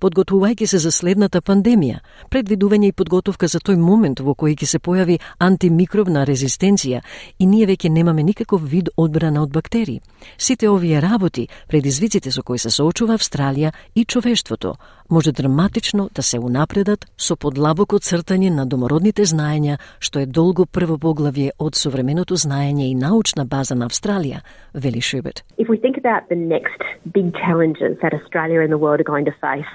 [0.00, 1.98] подготвувајќи се за следната пандемија,
[2.30, 7.00] предвидување и подготовка за тој момент во кој ќе се појави антимикробна резистенција
[7.38, 10.00] и ние веќе немаме никаков вид одбрана од бактерии.
[10.38, 14.74] Сите овие работи, предизвиците со кои се соочува Австралија и човештвото,
[15.10, 20.96] може драматично да се унапредат со подлабоко цртање на домородните знаења, што е долго прво
[20.98, 24.40] поглавје од современото знаење и научна база на Австралија,
[24.74, 25.44] вели Шубет.
[25.58, 26.80] If we think about the next
[27.12, 29.72] big challenges that Australia and the world are going to face,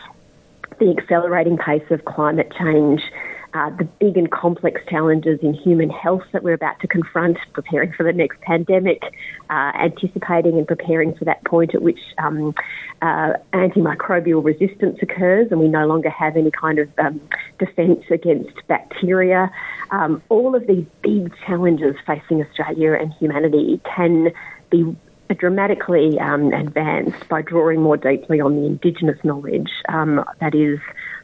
[0.80, 3.02] the accelerating pace of climate change,
[3.54, 7.92] uh, the big and complex challenges in human health that we're about to confront, preparing
[7.94, 9.02] for the next pandemic,
[9.50, 12.54] uh, anticipating and preparing for that point at which um,
[13.02, 17.20] uh, antimicrobial resistance occurs and we no longer have any kind of um,
[17.58, 19.52] defence against bacteria.
[19.92, 24.32] Um, all of these big challenges facing Australia and humanity can
[24.70, 24.96] be
[25.36, 30.80] dramatically um, advanced by drawing more deeply on the Indigenous knowledge um, that is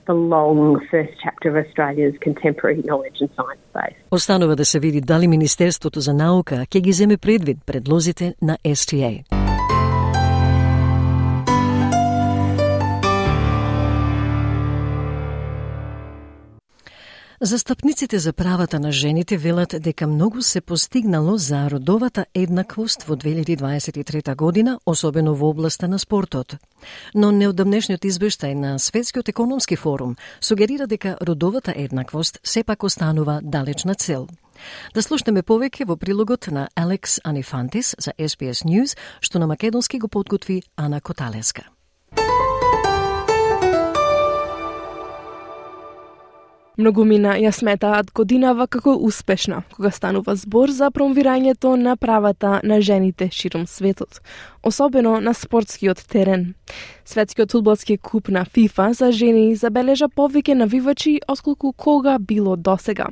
[0.06, 3.96] the long first chapter of Australia's contemporary knowledge and science base.
[4.10, 9.43] Останува да се види дали Министерството за наука ќе ги земе предвид предлозите на STA.
[17.41, 24.35] Застапниците за правата на жените велат дека многу се постигнало за родовата еднаквост во 2023
[24.35, 26.55] година, особено во областа на спортот.
[27.13, 34.27] Но неодамнешниот извештај на Светскиот економски форум сугерира дека родовата еднаквост сепак останува далечна цел.
[34.93, 40.07] Да слушнеме повеќе во прилогот на Алекс Анифантис за SBS News, што на македонски го
[40.07, 41.74] подготви Ана Коталеска.
[46.77, 53.29] Многумина ја сметаат годинава како успешна, кога станува збор за промовирањето на правата на жените
[53.31, 54.19] широм светот,
[54.63, 56.53] особено на спортскиот терен.
[57.05, 63.07] Светскиот фудбалски куп на ФИФА за жени забележа повеќе навивачи отколку кога било досега.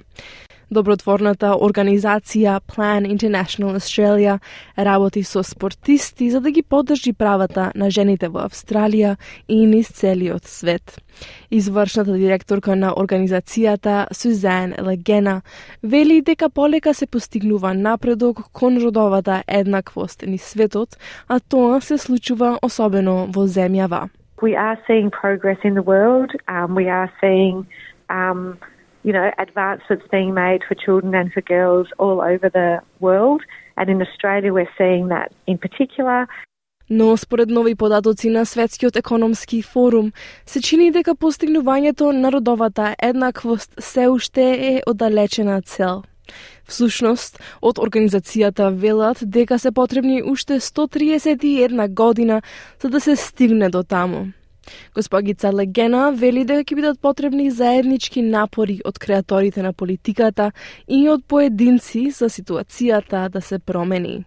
[0.73, 4.39] Добротворната организација Plan International Australia
[4.77, 9.15] работи со спортисти за да ги поддржи правата на жените во Австралија
[9.47, 10.97] и низ целиот свет.
[11.51, 15.41] Извршната директорка на организацијата Сузан Легена
[15.83, 22.57] вели дека полека се постигнува напредок кон родовата еднаквост низ светот, а тоа се случува
[22.61, 24.09] особено во земјава.
[24.41, 26.31] We are seeing progress in the world.
[26.47, 27.65] Um, we are seeing
[28.09, 28.57] um,
[29.03, 33.41] you know, advance that's being made for children and for girls all over the world.
[33.77, 36.27] And in Australia, we're seeing that in particular.
[36.89, 40.11] Но според нови податоци на Светскиот економски форум,
[40.45, 46.03] се чини дека постигнувањето на родовата еднаквост се уште е оддалечена цел.
[46.67, 52.41] Всушност, од организацијата велат дека се потребни уште 131 година
[52.81, 54.25] за да се стигне до таму.
[54.95, 60.51] Госпогица Легена вели дека ќе бидат потребни заеднички напори од креаторите на политиката
[60.87, 64.23] и од поединци за ситуацијата да се промени.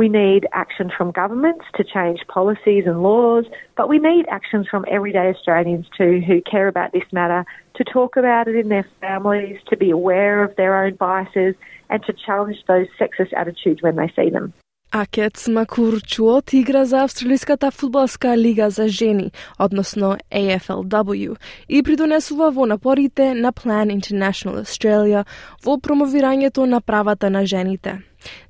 [0.00, 3.44] We need action from governments to change policies and laws,
[3.76, 8.16] but we need actions from everyday Australians too who care about this matter to talk
[8.16, 11.54] about it in their families, to be aware of their own biases,
[11.90, 14.54] and to challenge those sexist attitudes when they see them.
[14.92, 21.36] Акец Макурчуот игра за Австралиската фудбалска лига за жени, односно AFLW,
[21.68, 25.24] и придонесува во напорите на Plan International Australia
[25.64, 28.02] во промовирањето на правата на жените.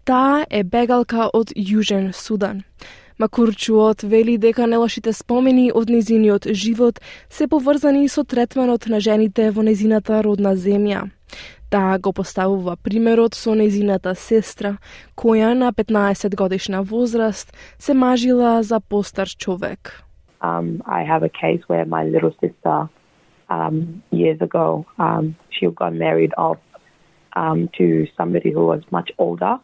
[0.04, 2.64] Таа е бегалка од Јужен Судан.
[3.18, 9.62] Макурчуот вели дека нелошите спомени од незиниот живот се поврзани со третманот на жените во
[9.62, 11.10] незината родна земја.
[11.70, 14.78] Таа го поставува примерот со незината сестра,
[15.16, 20.02] која на 15 годишна возраст се мажила за постар човек.
[20.42, 22.88] Um, I have a case where my little sister
[23.50, 26.58] um, years ago um, she got married off
[27.36, 29.54] um, to somebody who was much older,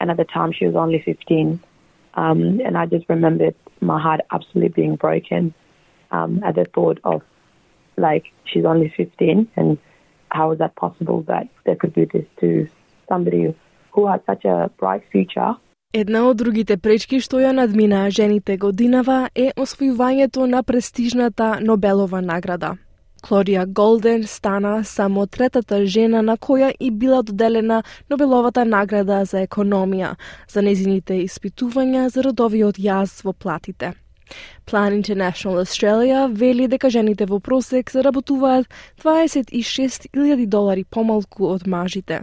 [0.00, 1.60] and at the time she was only 15.
[2.14, 5.54] Um, and I just remembered my heart absolutely being broken
[6.10, 7.22] um, at the thought of
[7.96, 9.78] like she's only 15 and
[10.32, 12.66] how is that possible that they could do this to
[13.08, 13.54] somebody
[13.92, 15.54] who had such a bright future?
[15.94, 22.76] Една од другите пречки што ја надминаа жените годинава е освојувањето на престижната Нобелова награда.
[23.22, 30.14] Клодија Голден стана само третата жена на која и била доделена Нобеловата награда за економија
[30.48, 33.92] за незините испитувања за родовиот јаз во платите.
[34.66, 38.66] Plan International Australia вели дека жените во просек заработуваат
[39.04, 42.22] 26.000 долари помалку од мажите.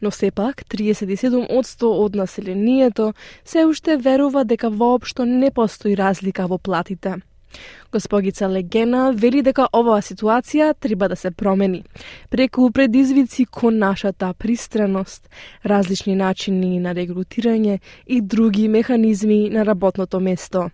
[0.00, 3.12] Но сепак, 37% од населението
[3.44, 7.16] се уште верува дека воопшто не постои разлика во платите.
[7.92, 11.84] Госпогица Легена вели дека оваа ситуација треба да се промени.
[12.30, 15.30] Преку предизвици кон нашата пристраност,
[15.64, 20.70] различни начини на регрутирање и други механизми на работното место.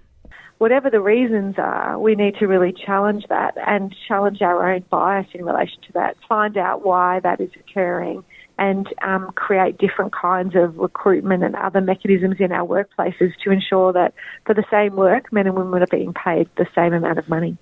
[0.61, 5.27] Whatever the reasons are, we need to really challenge that and challenge our own bias
[5.33, 8.23] in relation to that, find out why that is occurring,
[8.59, 13.95] and um, create different kinds of recruitment and other mechanisms in our workplaces to ensure
[13.95, 14.13] that
[14.45, 17.57] for the same work, men and women are being paid the same amount of money.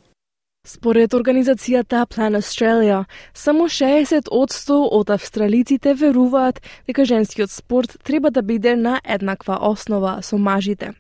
[0.69, 8.77] Според организацијата Plan Australia, само 60% од австралиците веруваат дека женскиот спорт треба да биде
[8.77, 10.93] на еднаква основа со мажите.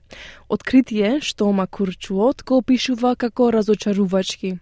[0.48, 4.56] Откритие што Макурчуот го опишува како разочарувачки.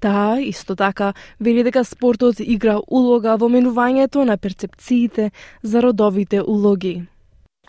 [0.00, 5.32] Таа исто така вели дека спортот игра улога во менувањето на перцепциите
[5.62, 7.04] за родовите улоги.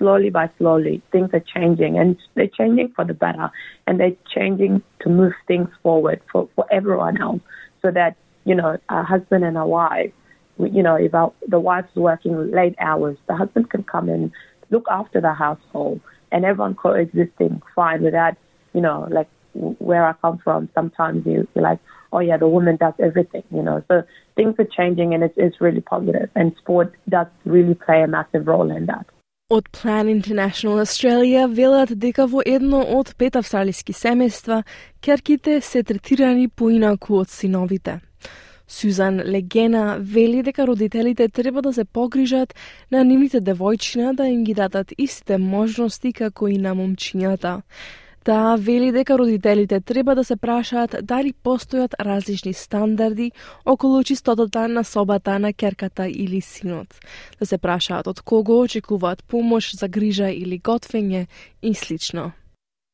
[0.02, 3.52] Slowly by slowly, things are changing and they're changing for the better
[3.86, 7.41] and they're changing to move things forward for, for everyone else
[7.84, 10.12] so that, you know, a husband and a wife,
[10.58, 14.32] you know, if our, the wife's working late hours, the husband can come and
[14.72, 18.36] look after the household and everyone coexisting fine without,
[18.74, 21.80] you know, like where I come from, sometimes you, you're like,
[22.12, 23.84] oh yeah, the woman does everything, you know.
[23.88, 24.02] So
[24.36, 28.47] things are changing and it's, it's really positive and sport does really play a massive
[28.47, 29.06] role in that.
[29.52, 34.62] Од Plan International Australia велат дека во едно од пет австралиски семејства
[35.04, 37.97] керките се третирани поинаку од синовите.
[38.68, 42.56] Сузан Легена вели дека родителите треба да се погрижат
[42.91, 47.62] на нивните девојчина да им ги дадат истите можности како и на момчињата.
[48.24, 53.32] Таа вели дека родителите треба да се прашаат дали постојат различни стандарди
[53.65, 56.88] околу чистотата на собата на керката или синот.
[57.39, 61.26] Да се прашаат од кого очекуваат помош за грижа или готвење
[61.61, 62.32] и слично.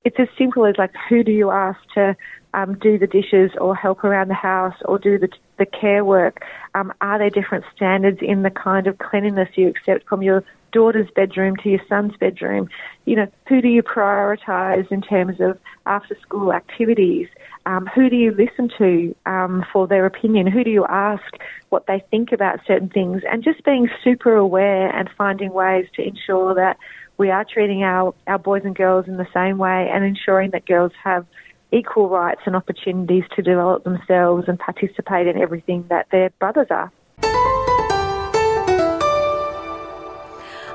[0.05, 2.15] It's as simple as like who do you ask to
[2.53, 5.27] um, do the dishes or help around the house or do the,
[5.57, 6.43] the care work?
[6.75, 11.09] Um, are there different standards in the kind of cleanliness you accept from your daughter's
[11.15, 12.69] bedroom to your son's bedroom.
[13.05, 17.27] You know, who do you prioritise in terms of after school activities?
[17.65, 20.47] Um, who do you listen to um, for their opinion?
[20.47, 21.23] Who do you ask
[21.69, 23.23] what they think about certain things?
[23.29, 26.77] And just being super aware and finding ways to ensure that
[27.17, 30.65] we are treating our, our boys and girls in the same way and ensuring that
[30.65, 31.25] girls have
[31.72, 36.90] equal rights and opportunities to develop themselves and participate in everything that their brothers are.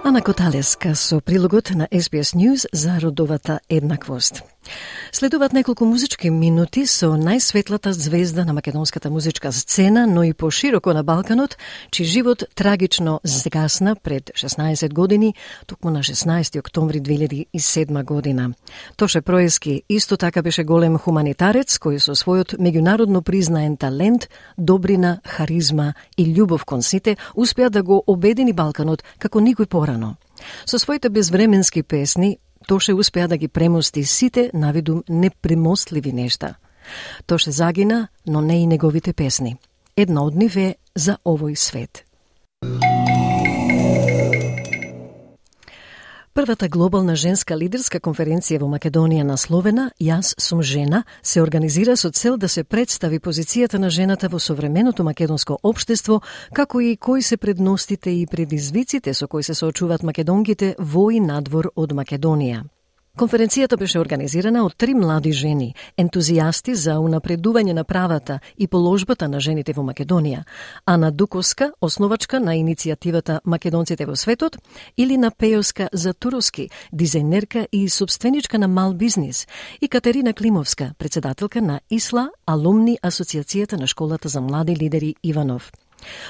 [0.03, 4.43] Ана Коталеска со прилогот на SBS News за родовата еднаквост.
[5.12, 11.02] Следуваат неколку музички минути со најсветлата звезда на македонската музичка сцена, но и пошироко на
[11.02, 11.58] Балканот,
[11.90, 15.34] чиј живот трагично згасна пред 16 години,
[15.66, 18.54] токму на 16 октомври 2007 година.
[18.96, 25.92] Тоше Проески исто така беше голем хуманитарец кој со својот меѓународно признаен талент, добрина, харизма
[26.16, 30.16] и љубов кон сите успеа да го обедини Балканот како никој порано.
[30.64, 36.54] Со своите безвременски песни, Тоше успеа да ги премости сите навидум непремостливи нешта.
[37.26, 39.56] Тоше загина, но не и неговите песни.
[39.96, 42.04] Една од нив е за овој свет.
[46.34, 52.38] Првата глобална женска лидерска конференција во Македонија насловена Јас сум жена се организира со цел
[52.40, 56.22] да се представи позицијата на жената во современото македонско општество,
[56.54, 61.68] како и кои се предностите и предизвиците со кои се соочуваат македонките во и надвор
[61.76, 62.64] од Македонија.
[63.12, 69.40] Конференцијата беше организирана од три млади жени, ентузијасти за унапредување на правата и положбата на
[69.40, 70.46] жените во Македонија.
[70.86, 74.56] Ана Дуковска, основачка на иницијативата Македонците во светот,
[74.96, 79.46] или на Пеоска Затуровски, дизајнерка и собственичка на мал бизнис,
[79.80, 85.70] и Катерина Климовска, председателка на ИСЛА, алумни Асоциацијата на школата за млади лидери Иванов.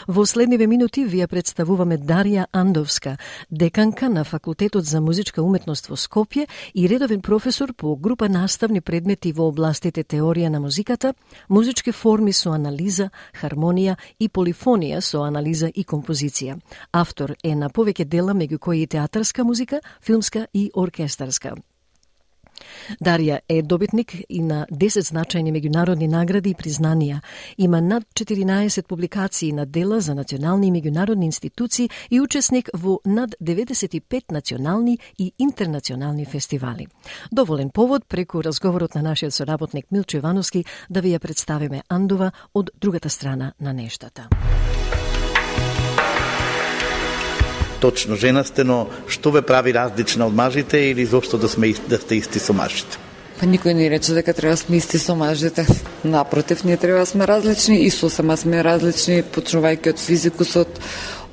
[0.09, 3.17] Во следниве минути ви ја представуваме Дарија Андовска,
[3.51, 9.33] деканка на Факултетот за музичка уметност во Скопје и редовен професор по група наставни предмети
[9.33, 11.15] во областите теорија на музиката,
[11.49, 13.11] музички форми со анализа,
[13.41, 16.59] хармонија и полифонија со анализа и композиција.
[16.93, 21.55] Автор е на повеќе дела меѓу кои и театарска музика, филмска и оркестарска.
[23.01, 27.21] Дарија е добитник и на 10 значајни меѓународни награди и признанија.
[27.59, 33.35] Има над 14 публикации на дела за национални и меѓународни институции и учесник во над
[33.41, 36.87] 95 национални и интернационални фестивали.
[37.33, 42.71] Доволен повод преку разговорот на нашиот соработник Милчо Ивановски да ви ја представиме Андова од
[42.81, 44.29] другата страна на нештата
[47.83, 51.99] точно жена сте, но што ве прави различна од мажите или зошто да сме да
[51.99, 53.03] сте исти со мажите?
[53.43, 55.67] Па никој не рече дека треба да сме исти со мажите.
[56.05, 60.79] Напротив, ние треба да сме различни и со сама сме различни, почнувајќи од физикусот,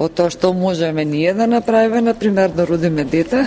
[0.02, 3.46] од тоа што можеме ние да направиме, на пример да родиме дете,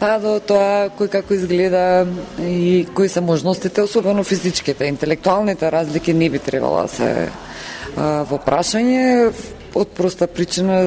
[0.00, 2.06] па до тоа кој како изгледа
[2.40, 7.28] и кои се можностите, особено физичките, интелектуалните разлики не би требало да се
[7.96, 9.32] во прашање
[9.74, 10.86] од проста причина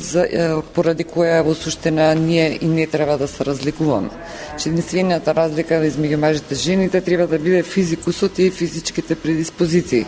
[0.00, 4.10] за, поради која во суштина ние и не треба да се разликуваме.
[4.58, 10.06] Че единствената разлика измеѓу мажите и жените треба да биде физикусот и физичките предиспозиции.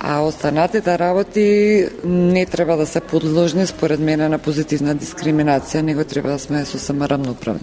[0.00, 6.28] А останатите работи не треба да се подложни според мене на позитивна дискриминација, него треба
[6.34, 7.62] да сме сосема рамноправни.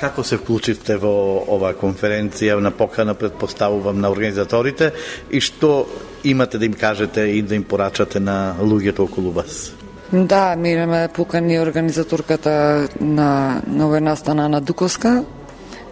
[0.00, 4.92] Како се вклучивте во оваа конференција на покана предпоставувам на организаторите
[5.30, 5.86] и што
[6.24, 9.72] имате да им кажете и да им порачате на луѓето околу вас?
[10.12, 15.24] Да, ми ме покани организаторката на, на овој настана на Дуковска.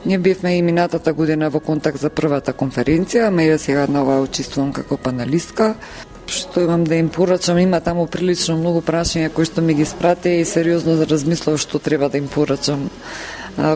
[0.07, 4.73] Ние бевме и минатата година во контакт за првата конференција, ме ја сега нова учествувам
[4.73, 5.75] како паналистка.
[6.33, 10.41] Што имам да им порачам, има таму прилично многу прашања кои што ми ги спрате
[10.41, 12.89] и сериозно да размислав што треба да им порачам.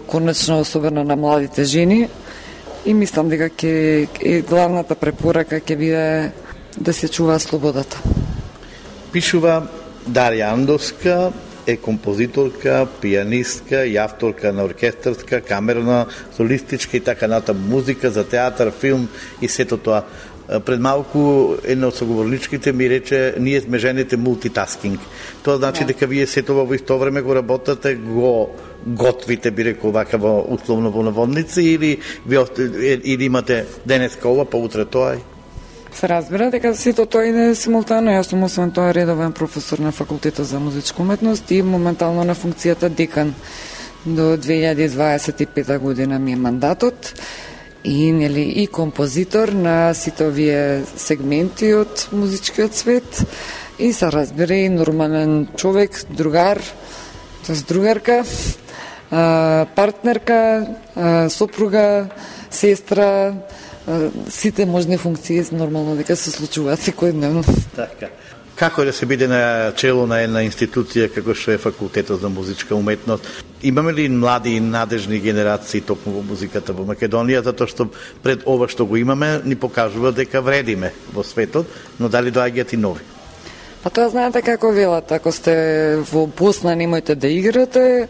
[0.09, 2.09] Конечно, особено на младите жени.
[2.87, 6.33] И мислам дека ќе е главната препорака ќе биде
[6.81, 8.01] да се чува слободата.
[9.13, 9.69] Пишува
[10.09, 11.33] Дарја Андовска
[11.67, 18.73] е композиторка, пианистка и авторка на оркестарска, камерна, солистичка и така натаму музика за театар,
[18.81, 19.09] филм
[19.43, 20.03] и сето тоа.
[20.65, 25.01] Пред малку една од соговорничките ми рече ние сме жените мултитаскинг.
[25.45, 30.19] Тоа значи дека вие сето во исто време го работате, го готвите, би рекол вака
[30.19, 32.39] во условно во наводници или ви
[33.05, 35.21] или имате денеска ова, па утре тоа
[35.95, 38.13] се разбира дека сето тоа е симултано.
[38.15, 42.89] Јас сум освен тоа редовен професор на факултетот за музичка уметност и моментално на функцијата
[42.89, 43.35] декан
[44.07, 47.15] до 2025 година ми е мандатот
[47.85, 53.25] и нели и композитор на сите овие сегменти од музичкиот свет
[53.79, 56.61] и се разбира и нормален човек, другар,
[57.47, 58.25] тоест другарка,
[59.75, 60.67] партнерка,
[61.29, 62.07] сопруга,
[62.51, 63.33] сестра,
[64.29, 67.45] сите можни функции нормално дека се случуваат секојдневно.
[67.77, 68.11] Така.
[68.61, 72.29] Како е да се биде на чело на една институција како што е факултетот за
[72.29, 73.25] музичка уметност?
[73.63, 77.89] Имаме ли млади и надежни генерации токму во музиката во Македонија, затоа што
[78.23, 81.67] пред ова што го имаме ни покажува дека вредиме во светот,
[81.99, 83.01] но дали доаѓаат и нови?
[83.81, 88.09] Па тоа знаете како велат, ако сте во Босна немојте да играте,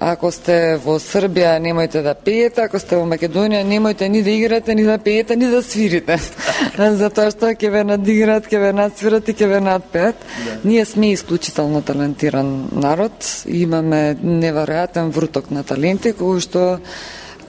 [0.00, 4.74] Ако сте во Србија, немојте да пеете, ако сте во Македонија, немојте ни да играте,
[4.74, 6.16] ни да пеете, ни да свирите.
[7.02, 10.24] Затоа што ќе ве надиграат, ќе ве надсвират и ќе ве надпеат.
[10.24, 10.56] Да.
[10.64, 16.78] Ние сме исклучително талентиран народ, имаме неверојатен вруток на таленти кои што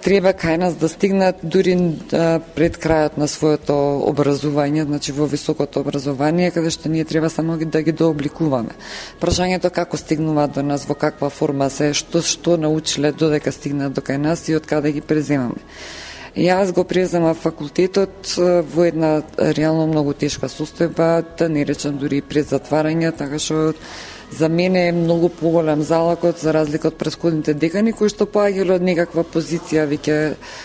[0.01, 1.75] треба кај нас да стигнат дури
[2.55, 3.75] пред крајот на своето
[4.09, 8.73] образување, значи во високото образование, каде што ние треба само да ги дообликуваме.
[9.21, 14.01] Прашањето како стигнуваат до нас, во каква форма се, што што научиле додека стигнат до
[14.01, 15.61] кај нас и од каде ги преземаме.
[16.35, 22.47] Јас го преземав факултетот во една реално многу тешка состојба, да не речам дури пред
[22.47, 23.73] затварање, така што
[24.31, 28.85] за мене е многу поголем залакот за разлика од претходните декани кои што поаѓале од
[28.85, 30.15] некаква позиција веќе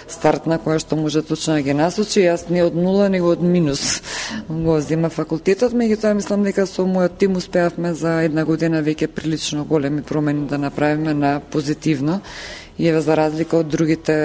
[0.09, 2.23] стартна која што може точно да ги насочи.
[2.23, 4.03] Јас не од нула, него од минус
[4.49, 9.65] го зема факултетот, меѓутоа мислам дека со мојот тим успеавме за една година веќе прилично
[9.65, 12.21] големи промени да направиме на позитивно
[12.79, 14.17] и еве за разлика од другите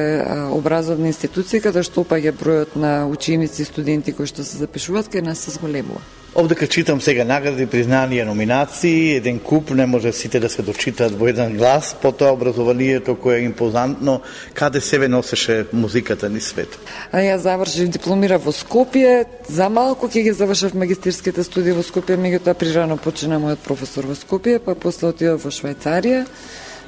[0.51, 5.25] образовни институции каде што опаѓа бројот на ученици и студенти кои што се запишуваат кај
[5.25, 6.20] нас се зголемува.
[6.31, 11.27] Овдека читам сега награди, признанија, номинации, еден куп, не може сите да се дочитаат во
[11.27, 14.21] еден глас, потоа образованието кое е импозантно,
[14.53, 16.79] каде себе носеше музиката ни свет.
[17.11, 22.15] А ја завршив дипломира во Скопје, за малку ќе ги завршив магистирските студии во Скопје,
[22.15, 26.23] меѓутоа прирано почина мојот професор во Скопје, па после отидов во Швајцарија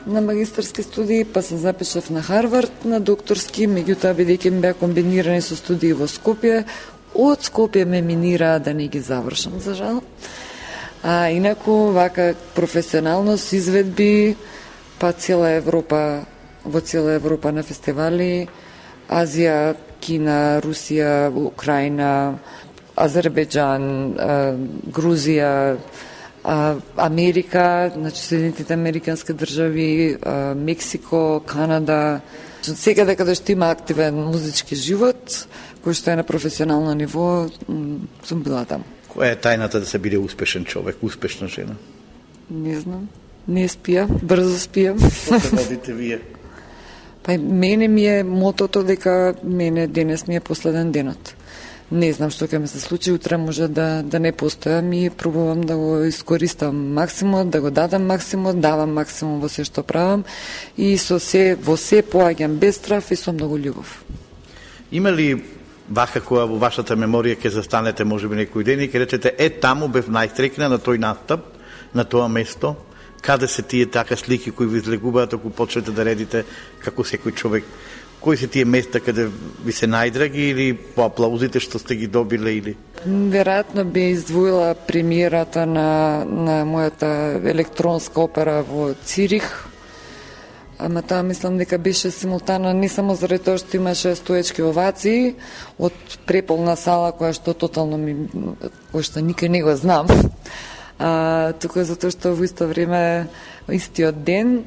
[0.05, 5.41] на магистарски студии, па се запишав на Харвард на докторски, меѓутоа бидејќи ми беа комбинирани
[5.41, 6.63] со студии во Скопје,
[7.16, 10.01] од Скопје ме минира да не ги завршам, за жал.
[11.03, 14.36] А инаку, вака професионално с изведби,
[14.99, 16.26] па цела Европа,
[16.66, 18.47] во цела Европа на фестивали,
[19.09, 22.39] Азија, Кина, Русија, Украина,
[22.95, 24.16] Азербеджан,
[24.88, 25.78] Грузија,
[26.97, 30.18] Америка, значи Соединетите Американски држави,
[30.55, 32.22] Мексико, Канада,
[32.64, 35.47] секаде каде што има активен музички живот,
[35.84, 37.49] кој што е на професионално ниво,
[38.24, 38.88] сум била таму.
[39.11, 41.76] Која е тајната да се биде успешен човек, успешна жена?
[42.49, 43.09] Не знам.
[43.47, 45.01] Не спија, брзо спијам.
[45.03, 46.20] Што водите вие?
[47.24, 51.36] Па мене ми е мотото дека мене денес ми е последен денот.
[51.91, 55.61] Не знам што ќе ми се случи, утре може да, да не постојам и пробувам
[55.61, 60.23] да го искористам максимум, да го дадам максимум, давам максимум во се што правам
[60.77, 63.99] и со се, во се поаѓам без страф и со многу љубов.
[64.91, 65.43] Има ли
[65.89, 69.88] вака која во вашата меморија ќе застанете можеби некој ден и ќе речете е таму
[69.88, 71.51] бев најстрекна на тој настап,
[71.93, 72.75] на тоа место,
[73.21, 76.43] каде се тие така слики кои ви излегуваат ако почнете да редите
[76.79, 77.63] како секој човек
[78.24, 79.28] кои се тие места каде
[79.65, 82.76] ви се најдраги или по аплаузите што сте ги добиле или?
[83.03, 89.67] Веројатно би издвоила премиерата на, на мојата електронска опера во Цирих,
[90.84, 92.74] Ама тоа мислам дека беше симултана.
[92.74, 95.36] не само заради тоа што имаше стоечки овации
[95.80, 95.93] од
[96.26, 98.28] преполна сала која што тотално ми
[98.91, 100.07] која што никој не го знам.
[100.99, 103.28] А, туку затоа што во исто време
[103.69, 104.65] истиот ден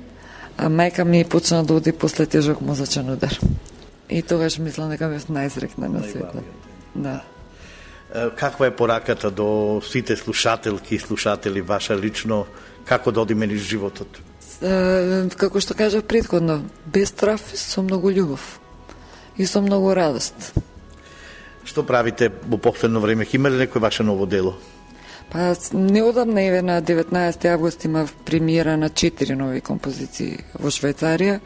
[0.57, 3.39] а мајка ми почна да оди после тежок мозачен удар.
[4.09, 6.45] И тогаш мислам дека бев најсрекна на светот.
[6.95, 7.23] Да.
[8.37, 12.47] Каква е пораката до сите слушателки и слушатели ваша лично
[12.85, 14.21] како да одиме низ животот?
[15.37, 18.41] како што кажав предходно, без страф со многу љубов
[19.37, 20.55] и со многу радост.
[21.65, 23.27] Што правите во последно време?
[23.33, 24.57] Има ли некој ваше ново дело?
[25.31, 31.41] Па неодамна еве на 19 август имав премиера на четири нови композиции во Швајцарија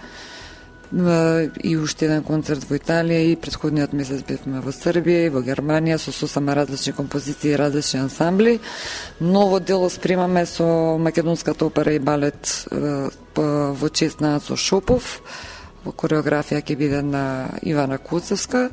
[1.62, 5.98] и уште еден концерт во Италија и предходниот месец бевме во Србија и во Германија
[6.02, 8.58] со сосама различни композиции и различни ансамбли.
[9.20, 12.66] Ново дело спремаме со Македонската опера и балет
[13.36, 15.22] во чест на Ацо Шопов.
[15.84, 18.70] Во кореографија ќе биде на Ивана Куцевска.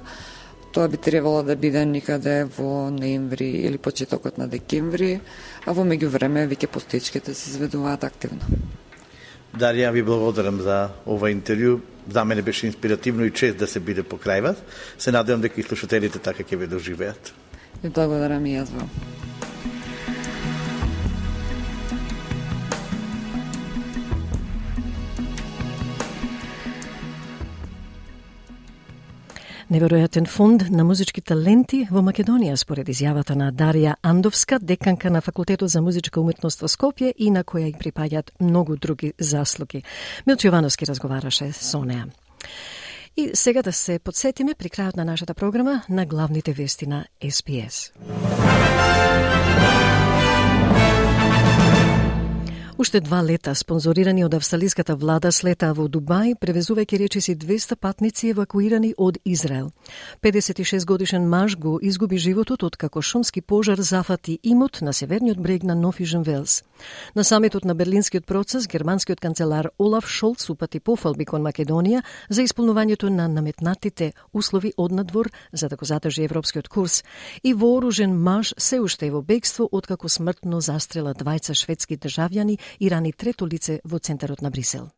[0.77, 5.21] Тоа би требало да биде никаде во ноември или почетокот на декември,
[5.65, 8.45] а во меѓувреме веќе постечките се изведуваат активно.
[9.57, 11.79] Дарија, ви благодарам за ова интервју.
[12.13, 14.61] За мене беше инспиративно и чест да се биде покрај вас.
[14.97, 17.33] Се надевам дека и слушателите така ќе ве доживеат.
[17.81, 18.93] И благодарам и јас вам.
[29.67, 35.69] Неверојатен фонд на музички таленти во Македонија според изјавата на Дарија Андовска, деканка на Факултетот
[35.69, 39.83] за музичка уметност во Скопје и на која им припаѓаат многу други заслуги.
[40.25, 42.07] Милчо Јовановски разговараше со неа.
[43.17, 47.91] И сега да се подсетиме при крајот на нашата програма на главните вести на СПС.
[52.79, 58.91] Уште два лета, спонзорирани од австралиската влада, слетаа во Дубај, превезувајќи речиси 200 патници евакуирани
[58.97, 59.71] од Израел.
[60.21, 65.63] 56 годишен маж го изгуби животот од како шумски пожар зафати имот на северниот брег
[65.63, 66.61] на Нофижен Велс.
[67.15, 73.09] На самитот на Берлинскиот процес, германскиот канцелар Олаф Шолц упати пофалби кон Македонија за исполнувањето
[73.09, 77.03] на наметнатите услови од надвор за да го задржи европскиот курс
[77.43, 82.89] и вооружен маж се уште е во бегство откако смртно застрела двајца шведски државјани и
[82.89, 84.89] рани трето лице во центарот на Брисел.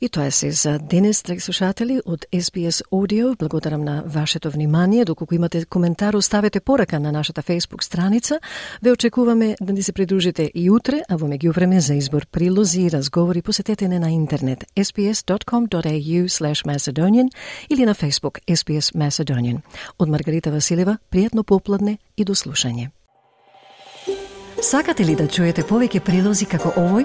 [0.00, 3.36] И тоа се за денес, драги слушатели, од SBS Audio.
[3.38, 5.04] Благодарам на вашето внимание.
[5.04, 8.40] Доколку имате коментар, оставете порака на нашата Facebook страница.
[8.82, 12.90] Ве очекуваме да ни се придружите и утре, а во меѓувреме за избор прилози и
[12.90, 17.28] разговори посетете не на интернет sbs.com.au slash Macedonian
[17.70, 19.60] или на Facebook SBS Macedonian.
[19.98, 22.90] Од Маргарита Василева, пријатно попладне и до слушање.
[24.62, 27.04] Сакате ли да чуете повеќе прилози како овој?